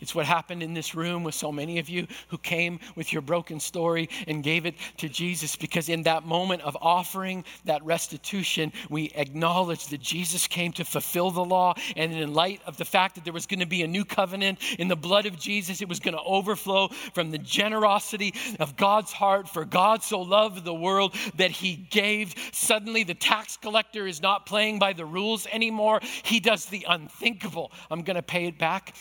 It's 0.00 0.14
what 0.14 0.26
happened 0.26 0.62
in 0.62 0.74
this 0.74 0.94
room 0.94 1.24
with 1.24 1.34
so 1.34 1.50
many 1.50 1.78
of 1.78 1.88
you 1.88 2.06
who 2.28 2.38
came 2.38 2.80
with 2.94 3.12
your 3.12 3.22
broken 3.22 3.60
story 3.60 4.08
and 4.26 4.42
gave 4.42 4.66
it 4.66 4.74
to 4.98 5.08
Jesus 5.08 5.56
because 5.56 5.88
in 5.88 6.02
that 6.04 6.26
moment 6.26 6.62
of 6.62 6.76
offering 6.80 7.44
that 7.64 7.84
restitution, 7.84 8.72
we 8.90 9.10
acknowledged 9.14 9.90
that 9.90 10.00
Jesus 10.00 10.46
came 10.46 10.72
to 10.72 10.84
fulfill 10.84 11.30
the 11.30 11.44
law. 11.44 11.74
And 11.96 12.12
in 12.12 12.34
light 12.34 12.60
of 12.66 12.76
the 12.76 12.84
fact 12.84 13.14
that 13.14 13.24
there 13.24 13.32
was 13.32 13.46
going 13.46 13.60
to 13.60 13.66
be 13.66 13.82
a 13.82 13.86
new 13.86 14.04
covenant 14.04 14.58
in 14.78 14.88
the 14.88 14.96
blood 14.96 15.26
of 15.26 15.38
Jesus, 15.38 15.80
it 15.80 15.88
was 15.88 16.00
going 16.00 16.16
to 16.16 16.22
overflow 16.22 16.88
from 17.14 17.30
the 17.30 17.38
generosity 17.38 18.34
of 18.60 18.76
God's 18.76 19.12
heart. 19.12 19.48
For 19.48 19.64
God 19.64 20.02
so 20.02 20.20
loved 20.20 20.64
the 20.64 20.74
world 20.74 21.14
that 21.36 21.50
he 21.50 21.76
gave. 21.76 22.34
Suddenly, 22.52 23.04
the 23.04 23.14
tax 23.14 23.56
collector 23.56 24.06
is 24.06 24.20
not 24.20 24.46
playing 24.46 24.78
by 24.78 24.92
the 24.92 25.04
rules 25.04 25.46
anymore, 25.46 26.00
he 26.22 26.40
does 26.40 26.66
the 26.66 26.86
unthinkable. 26.88 27.72
I'm 27.90 28.02
going 28.02 28.16
to 28.16 28.22
pay 28.22 28.46
it 28.46 28.58
back 28.58 28.94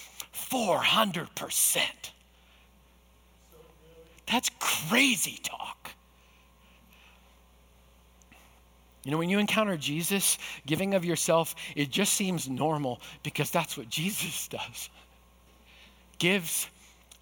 400%. 0.86 1.82
That's 4.32 4.50
crazy 4.60 5.40
talk. 5.44 5.92
You 9.04 9.12
know, 9.12 9.20
when 9.20 9.30
you 9.30 9.38
encounter 9.38 9.78
Jesus, 9.78 10.40
giving 10.66 10.96
of 10.96 11.06
yourself, 11.06 11.54
it 11.76 11.92
just 11.92 12.14
seems 12.14 12.50
normal 12.50 13.02
because 13.22 13.52
that's 13.52 13.78
what 13.78 13.90
Jesus 13.90 14.48
does. 14.50 14.90
Gives 16.18 16.68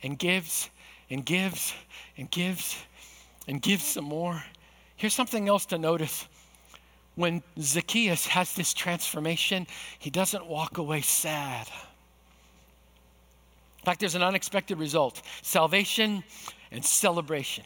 and 0.02 0.18
gives 0.18 0.70
and 1.10 1.26
gives 1.26 1.74
and 2.18 2.32
gives 2.32 2.78
and 3.48 3.62
gives 3.62 3.84
some 3.84 4.06
more. 4.06 4.42
Here's 4.96 5.14
something 5.14 5.50
else 5.50 5.66
to 5.68 5.78
notice. 5.78 6.28
When 7.16 7.44
Zacchaeus 7.60 8.26
has 8.28 8.54
this 8.54 8.74
transformation, 8.74 9.68
he 10.00 10.10
doesn't 10.10 10.46
walk 10.46 10.78
away 10.78 11.02
sad. 11.02 11.68
In 13.84 13.86
fact, 13.86 14.00
there's 14.00 14.16
an 14.16 14.24
unexpected 14.24 14.80
result 14.80 15.22
salvation 15.42 16.24
and 16.72 16.86
celebration. 16.86 17.66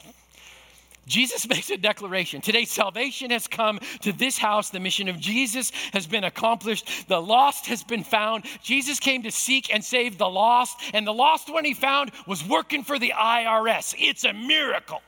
Jesus 1.05 1.47
makes 1.49 1.69
a 1.69 1.77
declaration. 1.77 2.41
Today, 2.41 2.65
salvation 2.65 3.29
has 3.29 3.47
come 3.47 3.79
to 4.01 4.11
this 4.11 4.35
house. 4.35 4.71
The 4.71 4.79
mission 4.79 5.09
of 5.09 5.19
Jesus 5.19 5.71
has 5.93 6.07
been 6.07 6.23
accomplished. 6.23 7.07
The 7.07 7.21
lost 7.21 7.67
has 7.67 7.83
been 7.83 8.03
found. 8.03 8.45
Jesus 8.63 8.99
came 8.99 9.21
to 9.23 9.31
seek 9.31 9.71
and 9.71 9.85
save 9.85 10.17
the 10.17 10.27
lost, 10.27 10.79
and 10.91 11.05
the 11.05 11.13
lost 11.13 11.53
one 11.53 11.63
he 11.63 11.75
found 11.75 12.11
was 12.25 12.43
working 12.43 12.83
for 12.83 12.97
the 12.97 13.13
IRS. 13.15 13.93
It's 13.99 14.23
a 14.23 14.33
miracle. 14.33 15.03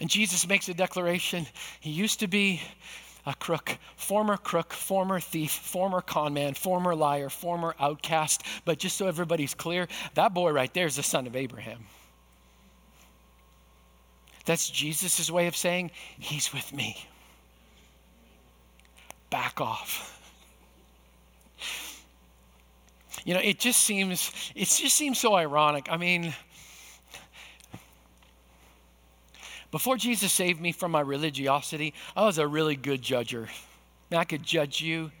And 0.00 0.08
Jesus 0.08 0.48
makes 0.48 0.70
a 0.70 0.74
declaration. 0.74 1.46
He 1.80 1.90
used 1.90 2.20
to 2.20 2.26
be 2.26 2.62
a 3.26 3.34
crook, 3.34 3.78
former 3.96 4.36
crook, 4.36 4.72
former 4.72 5.20
thief, 5.20 5.50
former 5.50 6.00
conman, 6.00 6.54
former 6.54 6.94
liar, 6.94 7.28
former 7.28 7.74
outcast. 7.78 8.42
But 8.64 8.78
just 8.78 8.96
so 8.96 9.06
everybody's 9.06 9.54
clear, 9.54 9.88
that 10.14 10.34
boy 10.34 10.52
right 10.52 10.72
there 10.72 10.86
is 10.86 10.96
the 10.96 11.02
son 11.02 11.26
of 11.26 11.36
Abraham. 11.36 11.84
That's 14.44 14.68
Jesus' 14.68 15.30
way 15.30 15.46
of 15.46 15.56
saying, 15.56 15.90
He's 16.18 16.52
with 16.52 16.72
me. 16.72 17.06
Back 19.28 19.60
off. 19.60 20.16
You 23.24 23.34
know, 23.34 23.40
it 23.40 23.58
just 23.58 23.80
seems, 23.82 24.32
it 24.54 24.64
just 24.64 24.96
seems 24.96 25.18
so 25.18 25.34
ironic. 25.34 25.88
I 25.90 25.96
mean, 25.96 26.34
Before 29.70 29.96
Jesus 29.96 30.32
saved 30.32 30.60
me 30.60 30.72
from 30.72 30.90
my 30.90 31.00
religiosity, 31.00 31.94
I 32.16 32.24
was 32.24 32.38
a 32.38 32.46
really 32.46 32.76
good 32.76 33.02
judger. 33.02 33.48
I 34.10 34.24
could 34.24 34.42
judge 34.42 34.80
you 34.80 35.12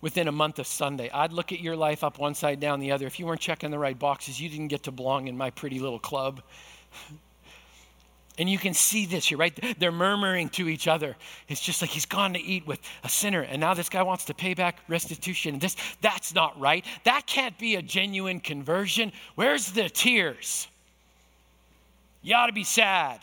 within 0.00 0.28
a 0.28 0.32
month 0.32 0.58
of 0.58 0.66
Sunday. 0.66 1.10
I'd 1.10 1.32
look 1.32 1.52
at 1.52 1.60
your 1.60 1.76
life 1.76 2.04
up 2.04 2.18
one 2.18 2.34
side, 2.34 2.60
down 2.60 2.80
the 2.80 2.92
other. 2.92 3.06
If 3.06 3.18
you 3.18 3.26
weren't 3.26 3.40
checking 3.40 3.70
the 3.70 3.78
right 3.78 3.98
boxes, 3.98 4.40
you 4.40 4.48
didn't 4.48 4.68
get 4.68 4.84
to 4.84 4.92
belong 4.92 5.28
in 5.28 5.36
my 5.36 5.50
pretty 5.50 5.80
little 5.80 5.98
club. 5.98 6.42
And 8.38 8.48
you 8.48 8.56
can 8.56 8.72
see 8.72 9.04
this 9.04 9.26
here, 9.26 9.36
right? 9.36 9.76
They're 9.78 9.92
murmuring 9.92 10.48
to 10.50 10.68
each 10.68 10.88
other. 10.88 11.16
It's 11.48 11.60
just 11.60 11.82
like 11.82 11.90
he's 11.90 12.06
gone 12.06 12.32
to 12.32 12.40
eat 12.40 12.66
with 12.66 12.80
a 13.04 13.08
sinner, 13.08 13.42
and 13.42 13.60
now 13.60 13.74
this 13.74 13.88
guy 13.88 14.02
wants 14.02 14.24
to 14.26 14.34
pay 14.34 14.54
back 14.54 14.78
restitution. 14.88 15.58
This, 15.58 15.76
that's 16.00 16.34
not 16.34 16.58
right. 16.58 16.84
That 17.04 17.26
can't 17.26 17.56
be 17.58 17.76
a 17.76 17.82
genuine 17.82 18.40
conversion. 18.40 19.12
Where's 19.34 19.72
the 19.72 19.88
tears? 19.88 20.66
You 22.22 22.34
ought 22.36 22.46
to 22.46 22.52
be 22.52 22.64
sad. 22.64 23.20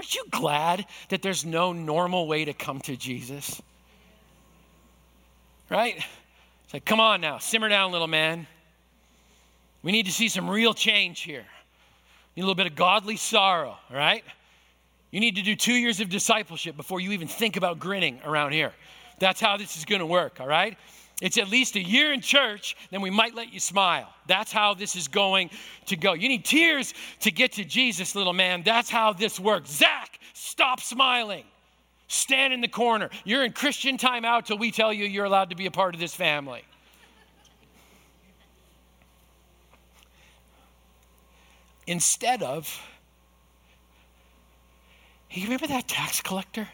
Aren't 0.00 0.14
you 0.14 0.24
glad 0.30 0.86
that 1.10 1.20
there's 1.20 1.44
no 1.44 1.74
normal 1.74 2.26
way 2.26 2.46
to 2.46 2.54
come 2.54 2.80
to 2.80 2.96
Jesus? 2.96 3.60
Right? 5.68 6.02
It's 6.64 6.72
like, 6.72 6.86
come 6.86 7.00
on 7.00 7.20
now, 7.20 7.36
simmer 7.36 7.68
down, 7.68 7.92
little 7.92 8.06
man. 8.06 8.46
We 9.82 9.92
need 9.92 10.06
to 10.06 10.10
see 10.12 10.30
some 10.30 10.48
real 10.48 10.72
change 10.72 11.20
here. 11.20 11.44
Need 12.34 12.42
a 12.42 12.46
little 12.46 12.54
bit 12.54 12.66
of 12.66 12.76
godly 12.76 13.18
sorrow, 13.18 13.76
all 13.90 13.96
right? 13.96 14.24
You 15.10 15.20
need 15.20 15.36
to 15.36 15.42
do 15.42 15.54
two 15.54 15.74
years 15.74 16.00
of 16.00 16.08
discipleship 16.08 16.78
before 16.78 17.00
you 17.00 17.12
even 17.12 17.28
think 17.28 17.58
about 17.58 17.78
grinning 17.78 18.22
around 18.24 18.52
here. 18.52 18.72
That's 19.18 19.38
how 19.38 19.58
this 19.58 19.76
is 19.76 19.84
going 19.84 20.00
to 20.00 20.06
work, 20.06 20.40
all 20.40 20.48
right? 20.48 20.78
It's 21.20 21.36
at 21.36 21.48
least 21.48 21.76
a 21.76 21.82
year 21.82 22.12
in 22.12 22.20
church, 22.20 22.76
then 22.90 23.02
we 23.02 23.10
might 23.10 23.34
let 23.34 23.52
you 23.52 23.60
smile. 23.60 24.08
That's 24.26 24.50
how 24.50 24.72
this 24.72 24.96
is 24.96 25.06
going 25.06 25.50
to 25.86 25.96
go. 25.96 26.14
You 26.14 26.28
need 26.28 26.44
tears 26.44 26.94
to 27.20 27.30
get 27.30 27.52
to 27.52 27.64
Jesus, 27.64 28.14
little 28.14 28.32
man. 28.32 28.62
That's 28.62 28.88
how 28.88 29.12
this 29.12 29.38
works. 29.38 29.70
Zach, 29.70 30.18
stop 30.32 30.80
smiling. 30.80 31.44
Stand 32.08 32.52
in 32.52 32.60
the 32.60 32.68
corner. 32.68 33.10
You're 33.24 33.44
in 33.44 33.52
Christian 33.52 33.98
timeout 33.98 34.46
till 34.46 34.58
we 34.58 34.70
tell 34.70 34.92
you 34.92 35.04
you're 35.04 35.26
allowed 35.26 35.50
to 35.50 35.56
be 35.56 35.66
a 35.66 35.70
part 35.70 35.94
of 35.94 36.00
this 36.00 36.14
family. 36.14 36.64
Instead 41.86 42.42
of, 42.42 42.80
you 45.30 45.44
remember 45.44 45.66
that 45.66 45.86
tax 45.86 46.20
collector 46.20 46.68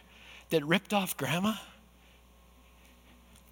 that 0.50 0.64
ripped 0.64 0.94
off 0.94 1.16
grandma? 1.16 1.54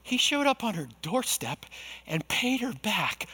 He 0.05 0.19
showed 0.19 0.47
up 0.47 0.62
on 0.62 0.75
her 0.75 0.87
doorstep 1.03 1.67
and 2.07 2.29
paid 2.29 2.61
her 2.61 2.75
back 2.75 3.27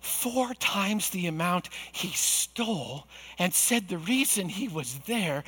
four 0.00 0.54
times 0.54 1.10
the 1.10 1.26
amount 1.26 1.68
he 1.92 2.08
stole 2.08 3.06
and 3.38 3.54
said 3.54 3.86
the 3.86 3.98
reason 3.98 4.48
he 4.48 4.66
was 4.66 4.98
there 5.06 5.44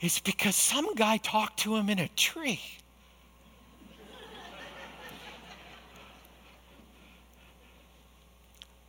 is 0.00 0.18
because 0.18 0.56
some 0.56 0.94
guy 0.94 1.18
talked 1.18 1.58
to 1.60 1.76
him 1.76 1.88
in 1.90 1.98
a 1.98 2.08
tree. 2.08 2.60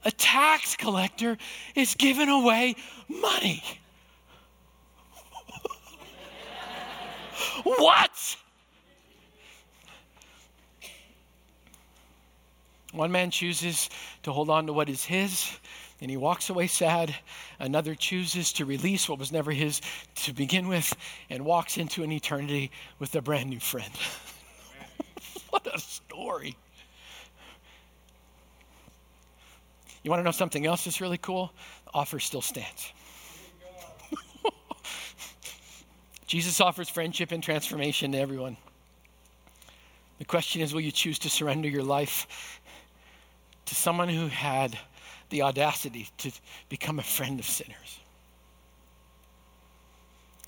a 0.08 0.12
tax 0.12 0.76
collector 0.78 1.38
is 1.76 1.94
giving 1.96 2.30
away 2.30 2.76
money. 3.10 3.62
what? 7.63 8.38
One 12.93 13.12
man 13.12 13.32
chooses 13.32 13.89
to 14.23 14.32
hold 14.32 14.50
on 14.50 14.67
to 14.67 14.73
what 14.73 14.88
is 14.88 15.04
his, 15.04 15.52
and 16.00 16.10
he 16.10 16.15
walks 16.15 16.50
away 16.50 16.67
sad. 16.67 17.13
Another 17.60 17.95
chooses 17.95 18.54
to 18.54 18.65
release 18.65 19.10
what 19.10 19.19
was 19.19 19.32
never 19.32 19.52
his 19.52 19.82
to 20.15 20.34
begin 20.34 20.67
with 20.67 20.95
and 21.30 21.43
walks 21.43 21.78
into 21.78 22.04
an 22.04 22.12
eternity 22.12 22.71
with 23.00 23.13
a 23.15 23.21
brand 23.21 23.50
new 23.50 23.60
friend. 23.60 23.91
what 25.50 25.67
a 25.73 25.80
story. 25.80 26.56
You 30.04 30.12
want 30.12 30.21
to 30.21 30.23
know 30.23 30.32
something 30.32 30.65
else 30.65 30.86
that's 30.86 31.02
really 31.02 31.17
cool? 31.17 31.52
The 31.86 31.91
offer 31.93 32.19
still 32.19 32.41
stands. 32.41 32.93
Jesus 36.28 36.62
offers 36.62 36.88
friendship 36.88 37.34
and 37.34 37.43
transformation 37.43 38.13
to 38.13 38.17
everyone. 38.17 38.56
The 40.19 40.26
question 40.26 40.62
is 40.62 40.73
will 40.73 40.82
you 40.82 40.91
choose 40.91 41.19
to 41.19 41.30
surrender 41.30 41.67
your 41.67 41.84
life 41.84 42.62
to 43.67 43.75
someone 43.75 44.10
who 44.10 44.27
had 44.27 44.77
the 45.30 45.43
audacity 45.43 46.08
to 46.17 46.32
become 46.69 46.99
a 46.99 47.03
friend 47.03 47.39
of 47.39 47.45
sinners? 47.45 47.99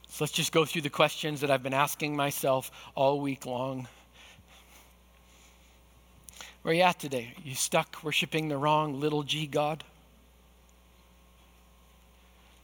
So 0.09 0.23
let's 0.23 0.33
just 0.33 0.51
go 0.51 0.65
through 0.65 0.81
the 0.81 0.89
questions 0.89 1.41
that 1.41 1.51
I've 1.51 1.63
been 1.63 1.73
asking 1.73 2.15
myself 2.15 2.71
all 2.95 3.21
week 3.21 3.45
long. 3.45 3.87
Where 6.61 6.73
are 6.73 6.75
you 6.75 6.83
at 6.83 6.99
today? 6.99 7.33
Are 7.37 7.47
you 7.47 7.55
stuck 7.55 8.03
worshiping 8.03 8.49
the 8.49 8.57
wrong 8.57 8.99
little 8.99 9.23
g 9.23 9.47
God? 9.47 9.83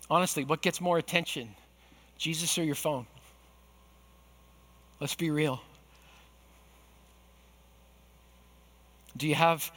Honestly, 0.09 0.43
what 0.43 0.61
gets 0.61 0.81
more 0.81 0.97
attention, 0.97 1.49
Jesus 2.17 2.57
or 2.57 2.63
your 2.63 2.75
phone? 2.75 3.07
Let's 4.99 5.15
be 5.15 5.29
real. 5.29 5.61
Do 9.17 9.27
you 9.27 9.35
have 9.35 9.71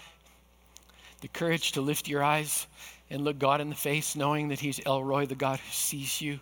the 1.20 1.28
courage 1.28 1.72
to 1.72 1.80
lift 1.80 2.08
your 2.08 2.22
eyes 2.22 2.66
and 3.10 3.24
look 3.24 3.38
God 3.38 3.60
in 3.60 3.68
the 3.68 3.74
face, 3.74 4.14
knowing 4.14 4.48
that 4.48 4.60
He's 4.60 4.80
El 4.84 5.02
Roi, 5.02 5.26
the 5.26 5.34
God 5.34 5.58
who 5.58 5.72
sees 5.72 6.20
you 6.20 6.40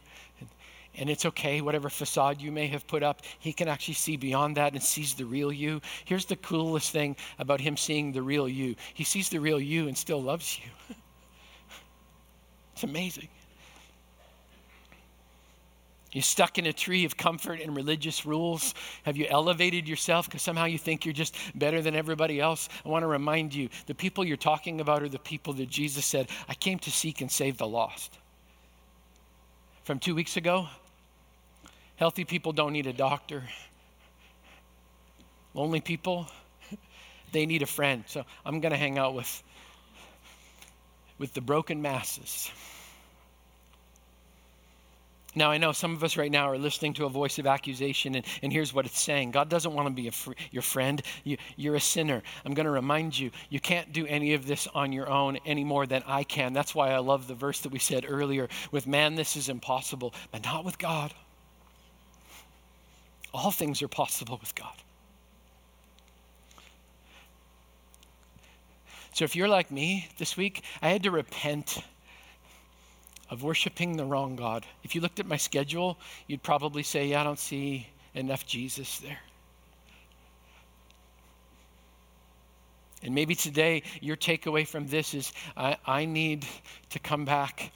and 0.99 1.11
it's 1.11 1.27
okay, 1.27 1.61
whatever 1.61 1.89
facade 1.89 2.41
you 2.41 2.51
may 2.51 2.67
have 2.69 2.87
put 2.87 3.03
up, 3.03 3.23
he 3.39 3.53
can 3.53 3.69
actually 3.69 3.95
see 3.95 4.17
beyond 4.17 4.57
that 4.57 4.73
and 4.73 4.83
sees 4.83 5.15
the 5.15 5.27
real 5.27 5.53
you. 5.53 5.81
Here's 6.05 6.25
the 6.25 6.37
coolest 6.37 6.91
thing 6.91 7.17
about 7.39 7.61
him 7.61 7.77
seeing 7.77 8.12
the 8.12 8.23
real 8.23 8.49
you 8.49 8.77
he 8.95 9.05
sees 9.05 9.29
the 9.29 9.41
real 9.41 9.61
you 9.61 9.89
and 9.89 9.97
still 9.97 10.23
loves 10.23 10.59
you. 10.59 10.97
it's 12.73 12.85
amazing. 12.85 13.29
You 16.17 16.23
stuck 16.23 16.57
in 16.57 16.65
a 16.65 16.73
tree 16.73 17.05
of 17.05 17.19
comfort 17.19 17.61
and 17.61 17.77
religious 17.77 18.25
rules? 18.25 18.73
Have 19.03 19.19
you 19.19 19.27
elevated 19.29 19.87
yourself 19.87 20.25
because 20.25 20.41
somehow 20.41 20.65
you 20.65 20.79
think 20.79 21.05
you're 21.05 21.13
just 21.13 21.37
better 21.55 21.83
than 21.83 21.95
everybody 21.95 22.41
else? 22.41 22.71
I 22.87 22.89
want 22.89 23.03
to 23.03 23.07
remind 23.07 23.55
you 23.55 23.69
the 23.85 23.95
people 23.95 24.25
you're 24.25 24.39
talking 24.39 24.81
about 24.81 25.03
are 25.03 25.11
the 25.11 25.19
people 25.19 25.53
that 25.53 25.69
Jesus 25.69 26.07
said, 26.07 26.31
I 26.49 26.55
came 26.55 26.79
to 26.79 26.91
seek 26.91 27.21
and 27.21 27.31
save 27.31 27.59
the 27.59 27.67
lost. 27.67 28.17
From 29.85 29.99
two 29.99 30.15
weeks 30.15 30.39
ago, 30.39 30.69
Healthy 31.97 32.25
people 32.25 32.53
don't 32.53 32.73
need 32.73 32.87
a 32.87 32.95
doctor. 32.95 33.43
Lonely 35.53 35.83
people, 35.83 36.29
they 37.33 37.45
need 37.45 37.61
a 37.61 37.67
friend. 37.67 38.05
So 38.07 38.25
I'm 38.47 38.61
going 38.61 38.73
to 38.73 38.79
hang 38.79 38.97
out 38.97 39.13
with, 39.13 39.43
with 41.19 41.35
the 41.35 41.43
broken 41.43 41.83
masses. 41.83 42.51
Now, 45.37 45.51
I 45.51 45.59
know 45.59 45.72
some 45.72 45.92
of 45.92 46.03
us 46.03 46.16
right 46.16 46.33
now 46.33 46.49
are 46.49 46.57
listening 46.57 46.94
to 46.94 47.05
a 47.05 47.11
voice 47.11 47.38
of 47.38 47.46
accusation, 47.46 48.14
and, 48.14 48.25
and 48.42 48.51
here's 48.51 48.72
what 48.72 48.87
it's 48.87 48.99
saying 48.99 49.33
God 49.33 49.51
doesn't 49.51 49.75
want 49.75 49.87
to 49.87 49.92
be 49.92 50.09
fr- 50.09 50.33
your 50.51 50.62
friend. 50.62 51.03
You, 51.25 51.37
you're 51.57 51.75
a 51.75 51.81
sinner. 51.81 52.22
I'm 52.46 52.55
going 52.55 52.64
to 52.64 52.70
remind 52.70 53.18
you, 53.18 53.31
you 53.51 53.61
can't 53.61 53.92
do 53.92 54.07
any 54.07 54.33
of 54.33 54.46
this 54.46 54.66
on 54.75 54.92
your 54.92 55.11
own 55.11 55.37
any 55.44 55.62
more 55.62 55.87
than 55.87 56.03
I 56.07 56.25
can. 56.25 56.55
That's 56.55 56.75
why 56.75 56.90
I 56.90 56.99
love 56.99 57.29
the 57.29 57.35
verse 57.35 57.61
that 57.61 57.70
we 57.70 57.79
said 57.79 58.07
earlier 58.09 58.49
with 58.72 58.87
man, 58.87 59.14
this 59.14 59.37
is 59.37 59.51
impossible, 59.51 60.14
but 60.33 60.42
not 60.42 60.64
with 60.64 60.79
God. 60.79 61.12
All 63.35 63.51
things 63.51 63.83
are 63.83 63.88
possible 63.88 64.38
with 64.40 64.55
God. 64.55 64.72
So 69.12 69.25
if 69.25 69.37
you're 69.37 69.49
like 69.49 69.70
me 69.70 70.09
this 70.16 70.38
week, 70.38 70.62
I 70.81 70.88
had 70.88 71.03
to 71.03 71.11
repent 71.11 71.83
of 73.31 73.43
worshiping 73.43 73.97
the 73.97 74.05
wrong 74.05 74.37
God. 74.37 74.65
If 74.85 74.95
you 74.95 75.01
looked 75.01 75.21
at 75.21 75.27
my 75.27 75.37
schedule, 75.37 75.99
you'd 76.27 76.43
probably 76.43 76.83
say, 76.83 77.09
yeah, 77.09 77.21
I 77.21 77.25
don't 77.25 77.39
see 77.39 77.87
enough 78.15 78.47
Jesus 78.47 78.99
there. 79.01 79.19
And 83.03 83.15
maybe 83.15 83.35
today 83.35 83.83
your 84.01 84.17
takeaway 84.17 84.67
from 84.67 84.89
this 84.89 85.15
is 85.15 85.33
I, 85.57 85.77
I 85.87 86.05
need 86.07 86.47
to 86.91 86.99
come 86.99 87.25
back 87.25 87.71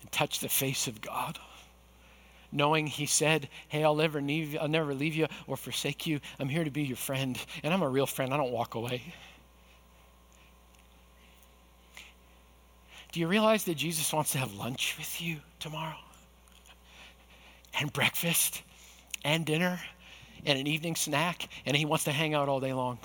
and 0.00 0.12
touch 0.12 0.40
the 0.40 0.48
face 0.48 0.86
of 0.86 1.00
God 1.00 1.38
knowing 2.52 2.86
he 2.86 3.06
said, 3.06 3.48
Hey, 3.68 3.82
I'll 3.82 3.96
never, 3.96 4.20
leave, 4.20 4.56
I'll 4.60 4.68
never 4.68 4.94
leave 4.94 5.14
you 5.14 5.26
or 5.46 5.56
forsake 5.56 6.06
you. 6.06 6.20
I'm 6.38 6.48
here 6.48 6.64
to 6.64 6.70
be 6.70 6.82
your 6.82 6.96
friend. 6.96 7.38
And 7.62 7.72
I'm 7.72 7.82
a 7.82 7.88
real 7.88 8.06
friend, 8.06 8.32
I 8.32 8.36
don't 8.36 8.52
walk 8.52 8.74
away. 8.74 9.14
Do 13.12 13.20
you 13.20 13.28
realize 13.28 13.64
that 13.64 13.74
Jesus 13.74 14.12
wants 14.12 14.32
to 14.32 14.38
have 14.38 14.54
lunch 14.54 14.96
with 14.98 15.20
you 15.20 15.36
tomorrow? 15.60 15.98
And 17.78 17.92
breakfast 17.92 18.62
and 19.24 19.44
dinner 19.44 19.78
and 20.44 20.58
an 20.58 20.66
evening 20.66 20.96
snack, 20.96 21.48
and 21.66 21.76
he 21.76 21.84
wants 21.84 22.04
to 22.04 22.12
hang 22.12 22.34
out 22.34 22.48
all 22.48 22.58
day 22.58 22.72
long. 22.72 22.98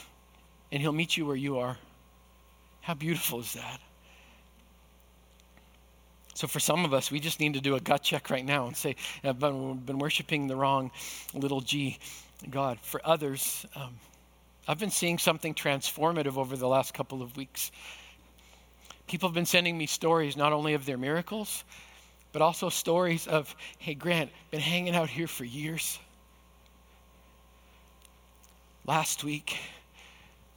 And 0.71 0.81
he'll 0.81 0.93
meet 0.93 1.17
you 1.17 1.25
where 1.25 1.35
you 1.35 1.59
are. 1.59 1.77
How 2.81 2.93
beautiful 2.93 3.41
is 3.41 3.53
that? 3.53 3.79
So 6.35 6.47
for 6.47 6.59
some 6.59 6.85
of 6.85 6.93
us, 6.93 7.11
we 7.11 7.19
just 7.19 7.39
need 7.39 7.55
to 7.55 7.61
do 7.61 7.75
a 7.75 7.79
gut 7.79 8.03
check 8.03 8.29
right 8.29 8.45
now 8.45 8.67
and 8.67 8.77
say, 8.77 8.95
I've 9.23 9.39
been, 9.39 9.77
been 9.79 9.97
worshiping 9.97 10.47
the 10.47 10.55
wrong 10.55 10.91
little 11.33 11.61
g 11.61 11.97
God. 12.49 12.79
For 12.81 13.01
others, 13.03 13.65
um, 13.75 13.95
I've 14.67 14.79
been 14.79 14.91
seeing 14.91 15.17
something 15.17 15.53
transformative 15.53 16.37
over 16.37 16.55
the 16.55 16.67
last 16.67 16.93
couple 16.93 17.21
of 17.21 17.35
weeks. 17.35 17.71
People 19.07 19.29
have 19.29 19.33
been 19.33 19.45
sending 19.45 19.77
me 19.77 19.85
stories 19.85 20.35
not 20.35 20.53
only 20.53 20.73
of 20.73 20.85
their 20.85 20.97
miracles, 20.97 21.63
but 22.33 22.41
also 22.41 22.69
stories 22.69 23.25
of, 23.25 23.55
hey, 23.79 23.93
Grant, 23.93 24.29
been 24.51 24.59
hanging 24.59 24.95
out 24.95 25.09
here 25.09 25.27
for 25.27 25.45
years. 25.45 25.97
Last 28.85 29.23
week, 29.23 29.57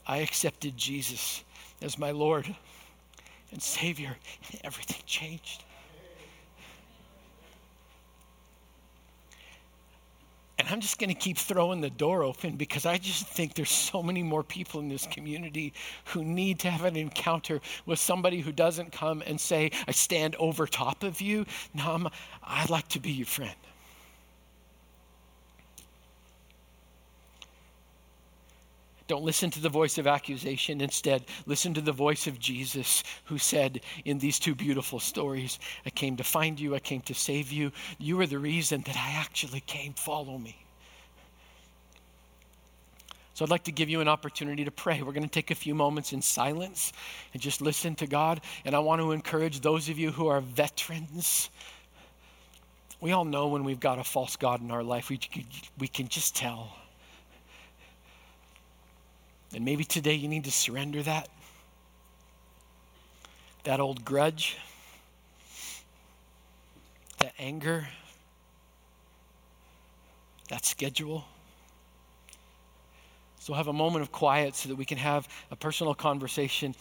I 0.07 0.19
accepted 0.19 0.77
Jesus 0.77 1.45
as 1.81 1.99
my 1.99 2.11
Lord 2.11 2.53
and 3.53 3.63
Savior, 3.63 4.17
and 4.51 4.61
everything 4.65 5.01
changed. 5.07 5.65
I'm 10.71 10.81
just 10.81 10.99
going 10.99 11.09
to 11.09 11.15
keep 11.15 11.37
throwing 11.37 11.81
the 11.81 11.91
door 11.91 12.23
open 12.23 12.57
because 12.57 12.87
I 12.87 12.97
just 12.97 13.27
think 13.27 13.55
there's 13.55 13.71
so 13.71 14.03
many 14.03 14.23
more 14.23 14.43
people 14.45 14.81
in 14.81 14.89
this 14.89 15.07
community 15.07 15.73
who 16.07 16.25
need 16.25 16.61
to 16.61 16.71
have 16.71 16.85
an 16.85 16.97
encounter 16.97 17.61
with 17.87 17.99
somebody 17.99 18.41
who 18.41 18.53
doesn't 18.53 18.93
come 18.93 19.23
and 19.27 19.41
say, 19.41 19.73
I 19.89 19.93
stand 19.93 20.37
over 20.37 20.67
top 20.67 21.03
of 21.03 21.21
you. 21.21 21.45
No, 21.75 21.93
I'm, 21.93 22.09
I'd 22.43 22.71
like 22.71 22.89
to 22.89 23.01
be 23.01 23.11
your 23.11 23.27
friend. 23.27 23.55
Don't 29.11 29.25
listen 29.25 29.51
to 29.51 29.61
the 29.61 29.69
voice 29.69 29.99
of 29.99 30.07
accusation. 30.07 30.81
Instead, 30.81 31.25
listen 31.45 31.75
to 31.75 31.81
the 31.81 31.91
voice 31.91 32.29
of 32.29 32.39
Jesus, 32.39 33.03
who 33.25 33.39
said 33.39 33.81
in 34.05 34.21
these 34.21 34.39
two 34.39 34.55
beautiful 34.55 35.01
stories 35.01 35.59
I 35.85 35.91
came 35.91 36.17
to 36.19 36.23
find 36.23 36.61
you, 36.61 36.77
I 36.77 36.79
came 36.79 37.01
to 37.01 37.15
save 37.15 37.51
you. 37.51 37.73
You 37.99 38.21
are 38.21 38.27
the 38.29 38.39
reason 38.39 38.83
that 38.83 38.97
I 38.97 39.15
actually 39.17 39.63
came. 39.63 39.95
Follow 39.95 40.39
me. 40.39 40.65
So 43.35 43.45
I'd 43.45 43.51
like 43.51 43.65
to 43.65 43.73
give 43.73 43.89
you 43.89 44.01
an 44.01 44.07
opportunity 44.07 44.65
to 44.65 44.71
pray. 44.71 45.03
We're 45.03 45.11
going 45.11 45.25
to 45.25 45.29
take 45.29 45.51
a 45.51 45.57
few 45.57 45.75
moments 45.75 46.13
in 46.13 46.23
silence 46.23 46.93
and 47.33 47.43
just 47.43 47.61
listen 47.61 47.97
to 47.97 48.07
God. 48.07 48.41
And 48.65 48.77
I 48.77 48.79
want 48.79 49.03
to 49.03 49.11
encourage 49.11 49.59
those 49.59 49.89
of 49.89 49.99
you 49.99 50.13
who 50.13 50.29
are 50.29 50.41
veterans. 50.41 51.51
We 53.01 53.11
all 53.11 53.25
know 53.25 53.49
when 53.49 53.65
we've 53.65 53.81
got 53.81 53.99
a 53.99 54.05
false 54.05 54.37
God 54.37 54.61
in 54.61 54.71
our 54.71 54.85
life, 54.85 55.11
we, 55.11 55.19
we 55.81 55.89
can 55.89 56.07
just 56.07 56.37
tell. 56.37 56.77
And 59.55 59.65
maybe 59.65 59.85
today 59.85 60.15
you 60.15 60.29
need 60.29 60.45
to 60.45 60.53
surrender 60.53 61.03
that. 61.03 61.29
That 63.65 63.81
old 63.81 64.05
grudge, 64.05 64.57
that 67.19 67.35
anger, 67.39 67.87
that 70.49 70.65
schedule. 70.65 71.25
So, 73.41 73.55
have 73.55 73.69
a 73.69 73.73
moment 73.73 74.03
of 74.03 74.13
quiet 74.13 74.55
so 74.55 74.69
that 74.69 74.77
we 74.77 74.85
can 74.85 74.99
have 74.99 75.27
a 75.51 75.57
personal 75.57 75.95
conversation 75.95 76.75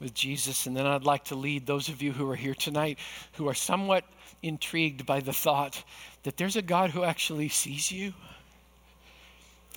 with 0.00 0.14
Jesus. 0.14 0.66
And 0.66 0.76
then 0.76 0.86
I'd 0.86 1.04
like 1.04 1.24
to 1.26 1.34
lead 1.34 1.66
those 1.66 1.88
of 1.88 2.02
you 2.02 2.12
who 2.12 2.28
are 2.30 2.36
here 2.36 2.54
tonight 2.54 2.98
who 3.34 3.48
are 3.48 3.54
somewhat 3.54 4.04
intrigued 4.42 5.06
by 5.06 5.20
the 5.20 5.32
thought 5.32 5.82
that 6.22 6.36
there's 6.36 6.56
a 6.56 6.62
God 6.62 6.90
who 6.90 7.04
actually 7.04 7.48
sees 7.48 7.90
you 7.90 8.12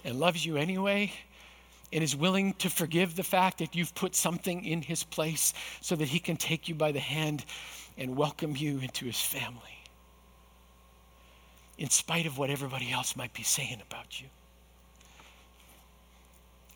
and 0.04 0.20
loves 0.20 0.46
you 0.46 0.58
anyway 0.58 1.12
and 1.94 2.04
is 2.04 2.16
willing 2.16 2.54
to 2.54 2.70
forgive 2.70 3.16
the 3.16 3.24
fact 3.24 3.60
that 3.60 3.76
you've 3.76 3.96
put 3.96 4.16
something 4.16 4.66
in 4.66 4.82
his 4.82 5.04
place 5.04 5.54
so 5.82 5.96
that 5.96 6.08
he 6.08 6.20
can 6.20 6.36
take 6.36 6.68
you 6.68 6.76
by 6.76 6.92
the 6.92 7.00
hand 7.00 7.46
and 7.98 8.16
welcome 8.16 8.56
you 8.56 8.80
into 8.80 9.06
his 9.06 9.20
family, 9.20 9.80
in 11.78 11.90
spite 11.90 12.26
of 12.26 12.38
what 12.38 12.50
everybody 12.50 12.92
else 12.92 13.16
might 13.16 13.34
be 13.34 13.44
saying 13.44 13.82
about 13.90 14.20
you. 14.20 14.28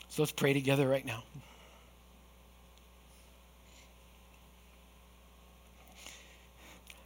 So 0.10 0.21
let's 0.21 0.32
pray 0.32 0.54
together 0.54 0.88
right 0.88 1.06
now. 1.06 1.24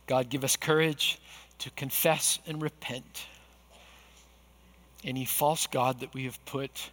God, 0.07 0.29
give 0.29 0.43
us 0.43 0.55
courage 0.55 1.19
to 1.59 1.71
confess 1.71 2.39
and 2.45 2.61
repent 2.61 3.25
any 5.03 5.25
false 5.25 5.67
God 5.67 5.99
that 6.01 6.13
we 6.13 6.25
have 6.25 6.43
put 6.45 6.91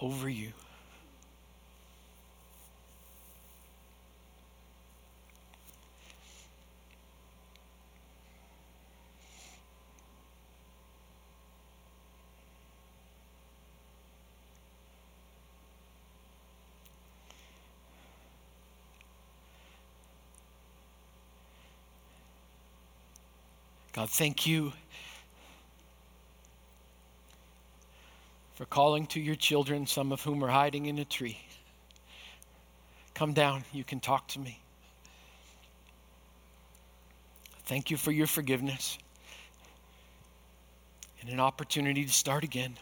over 0.00 0.28
you. 0.28 0.52
God, 23.92 24.10
thank 24.10 24.46
you 24.46 24.72
for 28.58 28.64
calling 28.64 29.06
to 29.06 29.20
your 29.20 29.36
children, 29.36 29.86
some 29.86 30.10
of 30.10 30.20
whom 30.20 30.42
are 30.42 30.48
hiding 30.48 30.86
in 30.86 30.98
a 30.98 31.04
tree. 31.04 31.38
Come 33.14 33.32
down, 33.32 33.62
you 33.72 33.84
can 33.84 34.00
talk 34.00 34.26
to 34.30 34.40
me. 34.40 34.60
Thank 37.66 37.92
you 37.92 37.96
for 37.96 38.10
your 38.10 38.26
forgiveness 38.26 38.98
and 41.20 41.30
an 41.30 41.38
opportunity 41.38 42.04
to 42.04 42.10
start 42.10 42.42
again. 42.42 42.76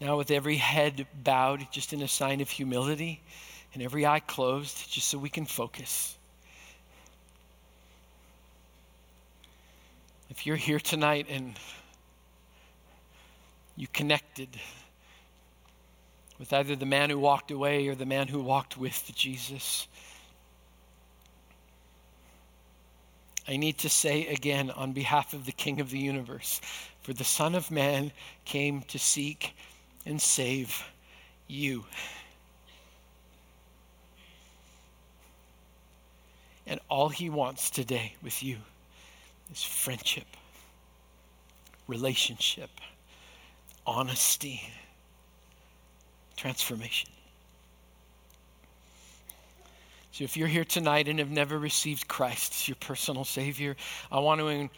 Now, 0.00 0.16
with 0.16 0.30
every 0.30 0.56
head 0.56 1.08
bowed, 1.24 1.66
just 1.72 1.92
in 1.92 2.00
a 2.00 2.06
sign 2.06 2.40
of 2.40 2.48
humility, 2.48 3.20
and 3.74 3.82
every 3.82 4.06
eye 4.06 4.20
closed, 4.20 4.88
just 4.88 5.08
so 5.08 5.18
we 5.18 5.30
can 5.30 5.46
focus. 5.46 6.16
If 10.28 10.46
you're 10.46 10.54
here 10.54 10.78
tonight 10.78 11.26
and 11.28 11.58
you 13.80 13.86
connected 13.94 14.50
with 16.38 16.52
either 16.52 16.76
the 16.76 16.84
man 16.84 17.08
who 17.08 17.18
walked 17.18 17.50
away 17.50 17.88
or 17.88 17.94
the 17.94 18.04
man 18.04 18.28
who 18.28 18.42
walked 18.42 18.76
with 18.76 19.10
Jesus. 19.14 19.88
I 23.48 23.56
need 23.56 23.78
to 23.78 23.88
say 23.88 24.26
again 24.26 24.70
on 24.70 24.92
behalf 24.92 25.32
of 25.32 25.46
the 25.46 25.52
King 25.52 25.80
of 25.80 25.90
the 25.90 25.98
universe, 25.98 26.60
for 27.00 27.14
the 27.14 27.24
Son 27.24 27.54
of 27.54 27.70
Man 27.70 28.12
came 28.44 28.82
to 28.82 28.98
seek 28.98 29.54
and 30.04 30.20
save 30.20 30.84
you. 31.48 31.86
And 36.66 36.80
all 36.90 37.08
he 37.08 37.30
wants 37.30 37.70
today 37.70 38.14
with 38.22 38.42
you 38.42 38.58
is 39.50 39.62
friendship, 39.62 40.26
relationship 41.88 42.68
honesty, 43.86 44.62
transformation. 46.36 47.10
So 50.12 50.24
if 50.24 50.36
you're 50.36 50.48
here 50.48 50.64
tonight 50.64 51.08
and 51.08 51.18
have 51.18 51.30
never 51.30 51.58
received 51.58 52.08
Christ 52.08 52.52
as 52.52 52.68
your 52.68 52.76
personal 52.80 53.24
Savior, 53.24 53.76
I 54.10 54.18
want 54.18 54.40
to. 54.40 54.68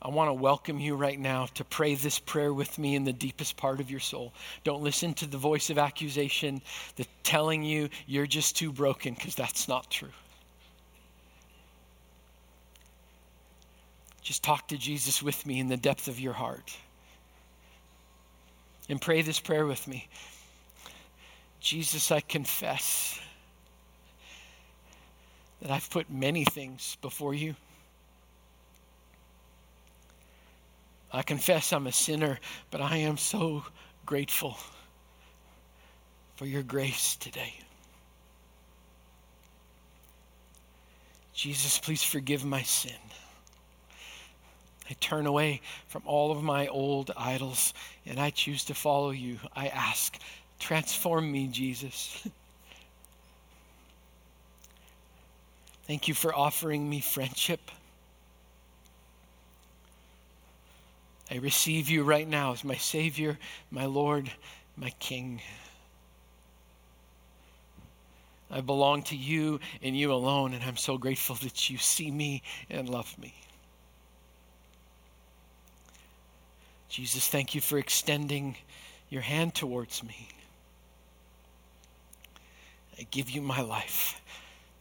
I 0.00 0.10
want 0.10 0.28
to 0.28 0.32
welcome 0.32 0.78
you 0.78 0.94
right 0.94 1.18
now 1.18 1.46
to 1.54 1.64
pray 1.64 1.96
this 1.96 2.20
prayer 2.20 2.54
with 2.54 2.78
me 2.78 2.94
in 2.94 3.02
the 3.02 3.12
deepest 3.12 3.56
part 3.56 3.80
of 3.80 3.90
your 3.90 3.98
soul. 3.98 4.32
Don't 4.62 4.80
listen 4.80 5.12
to 5.14 5.26
the 5.26 5.36
voice 5.36 5.70
of 5.70 5.78
accusation 5.78 6.62
that's 6.94 7.08
telling 7.24 7.64
you 7.64 7.88
you're 8.06 8.24
just 8.24 8.56
too 8.56 8.70
broken, 8.70 9.14
because 9.14 9.34
that's 9.34 9.66
not 9.66 9.90
true. 9.90 10.12
Just 14.22 14.44
talk 14.44 14.68
to 14.68 14.78
Jesus 14.78 15.20
with 15.20 15.44
me 15.44 15.58
in 15.58 15.66
the 15.66 15.76
depth 15.76 16.06
of 16.06 16.20
your 16.20 16.32
heart 16.32 16.76
and 18.88 19.00
pray 19.00 19.22
this 19.22 19.40
prayer 19.40 19.66
with 19.66 19.86
me. 19.86 20.08
Jesus, 21.60 22.10
I 22.10 22.20
confess 22.20 23.20
that 25.60 25.70
I've 25.70 25.90
put 25.90 26.10
many 26.10 26.44
things 26.44 26.96
before 27.02 27.34
you. 27.34 27.54
I 31.12 31.22
confess 31.22 31.72
I'm 31.72 31.86
a 31.86 31.92
sinner, 31.92 32.38
but 32.70 32.80
I 32.80 32.98
am 32.98 33.16
so 33.16 33.64
grateful 34.06 34.56
for 36.36 36.46
your 36.46 36.62
grace 36.62 37.16
today. 37.16 37.54
Jesus, 41.32 41.78
please 41.78 42.02
forgive 42.02 42.44
my 42.44 42.62
sin. 42.62 42.92
I 44.88 44.94
turn 45.00 45.26
away 45.26 45.60
from 45.88 46.02
all 46.06 46.30
of 46.30 46.42
my 46.42 46.66
old 46.68 47.10
idols 47.16 47.74
and 48.06 48.18
I 48.18 48.30
choose 48.30 48.64
to 48.64 48.74
follow 48.74 49.10
you. 49.10 49.38
I 49.54 49.68
ask, 49.68 50.18
transform 50.58 51.30
me, 51.30 51.46
Jesus. 51.48 52.26
Thank 55.86 56.08
you 56.08 56.14
for 56.14 56.34
offering 56.34 56.88
me 56.88 57.00
friendship. 57.00 57.60
I 61.30 61.36
receive 61.36 61.90
you 61.90 62.04
right 62.04 62.26
now 62.26 62.52
as 62.52 62.64
my 62.64 62.76
Savior, 62.76 63.38
my 63.70 63.84
Lord, 63.84 64.30
my 64.76 64.90
King. 64.98 65.42
I 68.50 68.62
belong 68.62 69.02
to 69.04 69.16
you 69.16 69.60
and 69.82 69.94
you 69.94 70.12
alone, 70.12 70.54
and 70.54 70.64
I'm 70.64 70.78
so 70.78 70.96
grateful 70.96 71.36
that 71.36 71.68
you 71.68 71.76
see 71.76 72.10
me 72.10 72.42
and 72.70 72.88
love 72.88 73.18
me. 73.18 73.34
Jesus, 76.88 77.28
thank 77.28 77.54
you 77.54 77.60
for 77.60 77.78
extending 77.78 78.56
your 79.10 79.22
hand 79.22 79.54
towards 79.54 80.02
me. 80.02 80.28
I 82.98 83.06
give 83.10 83.30
you 83.30 83.42
my 83.42 83.60
life 83.60 84.20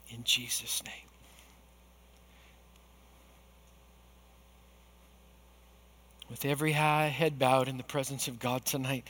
in 0.10 0.24
Jesus' 0.24 0.84
name. 0.84 0.94
With 6.30 6.44
every 6.44 6.74
high 6.74 7.08
head 7.08 7.40
bowed 7.40 7.68
in 7.68 7.78
the 7.78 7.84
presence 7.84 8.28
of 8.28 8.40
God 8.40 8.66
tonight, 8.66 9.08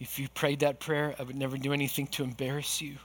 if 0.00 0.18
you 0.18 0.28
prayed 0.28 0.60
that 0.60 0.80
prayer, 0.80 1.14
I 1.18 1.22
would 1.22 1.36
never 1.36 1.56
do 1.56 1.72
anything 1.72 2.06
to 2.08 2.24
embarrass 2.24 2.80
you, 2.80 2.96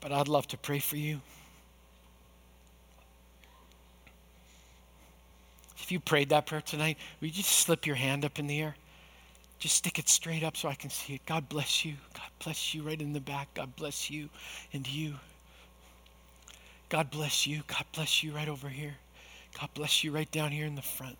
but 0.00 0.12
I'd 0.12 0.28
love 0.28 0.46
to 0.48 0.58
pray 0.58 0.78
for 0.78 0.96
you. 0.96 1.20
If 5.82 5.90
you 5.90 5.98
prayed 5.98 6.28
that 6.28 6.46
prayer 6.46 6.60
tonight, 6.60 6.96
would 7.20 7.36
you 7.36 7.42
just 7.42 7.50
slip 7.50 7.88
your 7.88 7.96
hand 7.96 8.24
up 8.24 8.38
in 8.38 8.46
the 8.46 8.60
air? 8.60 8.76
Just 9.58 9.76
stick 9.76 9.98
it 9.98 10.08
straight 10.08 10.44
up 10.44 10.56
so 10.56 10.68
I 10.68 10.74
can 10.74 10.90
see 10.90 11.14
it. 11.14 11.26
God 11.26 11.48
bless 11.48 11.84
you. 11.84 11.94
God 12.14 12.30
bless 12.42 12.72
you 12.72 12.84
right 12.84 13.00
in 13.00 13.12
the 13.12 13.20
back. 13.20 13.52
God 13.54 13.74
bless 13.74 14.08
you 14.08 14.28
and 14.72 14.86
you. 14.86 15.14
God 16.88 17.10
bless 17.10 17.48
you. 17.48 17.62
God 17.66 17.84
bless 17.92 18.22
you 18.22 18.32
right 18.32 18.48
over 18.48 18.68
here. 18.68 18.94
God 19.58 19.70
bless 19.74 20.04
you 20.04 20.12
right 20.12 20.30
down 20.30 20.52
here 20.52 20.66
in 20.66 20.76
the 20.76 20.82
front. 20.82 21.18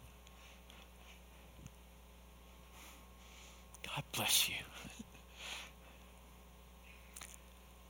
God 3.85 4.05
bless 4.13 4.49
you. 4.49 4.55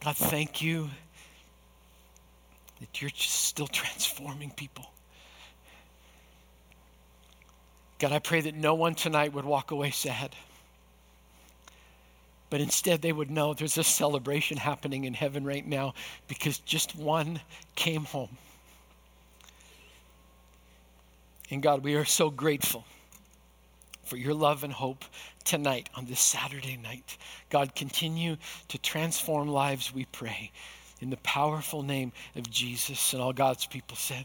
God, 0.01 0.17
thank 0.17 0.63
you 0.63 0.89
that 2.81 3.01
you're 3.01 3.11
just 3.11 3.45
still 3.45 3.69
transforming 3.69 4.51
people. 4.51 4.87
God, 8.03 8.11
I 8.11 8.19
pray 8.19 8.41
that 8.41 8.57
no 8.57 8.75
one 8.75 8.97
tonight 8.97 9.33
would 9.33 9.45
walk 9.45 9.71
away 9.71 9.93
sad, 9.93 10.35
but 12.51 12.61
instead 12.61 13.01
they 13.01 13.13
would 13.13 13.31
know 13.31 13.55
there's 13.55 13.79
a 13.79 13.85
celebration 13.85 14.57
happening 14.57 15.05
in 15.05 15.15
heaven 15.15 15.45
right 15.45 15.65
now 15.65 15.95
because 16.27 16.59
just 16.59 16.97
one 16.97 17.41
came 17.77 18.03
home. 18.03 18.37
And 21.49 21.63
God, 21.63 21.85
we 21.85 21.95
are 21.95 22.05
so 22.05 22.29
grateful 22.29 22.85
for 24.03 24.17
your 24.17 24.35
love 24.35 24.65
and 24.65 24.73
hope 24.73 25.05
tonight 25.45 25.89
on 25.95 26.07
this 26.07 26.19
Saturday 26.19 26.77
night. 26.77 27.17
God, 27.51 27.77
continue 27.77 28.37
to 28.67 28.79
transform 28.79 29.47
lives, 29.47 29.95
we 29.95 30.07
pray, 30.07 30.51
in 31.01 31.11
the 31.11 31.19
powerful 31.19 31.85
name 31.85 32.11
of 32.35 32.51
Jesus. 32.51 33.13
And 33.13 33.23
all 33.23 33.33
God's 33.33 33.65
people 33.65 33.97
said, 33.97 34.25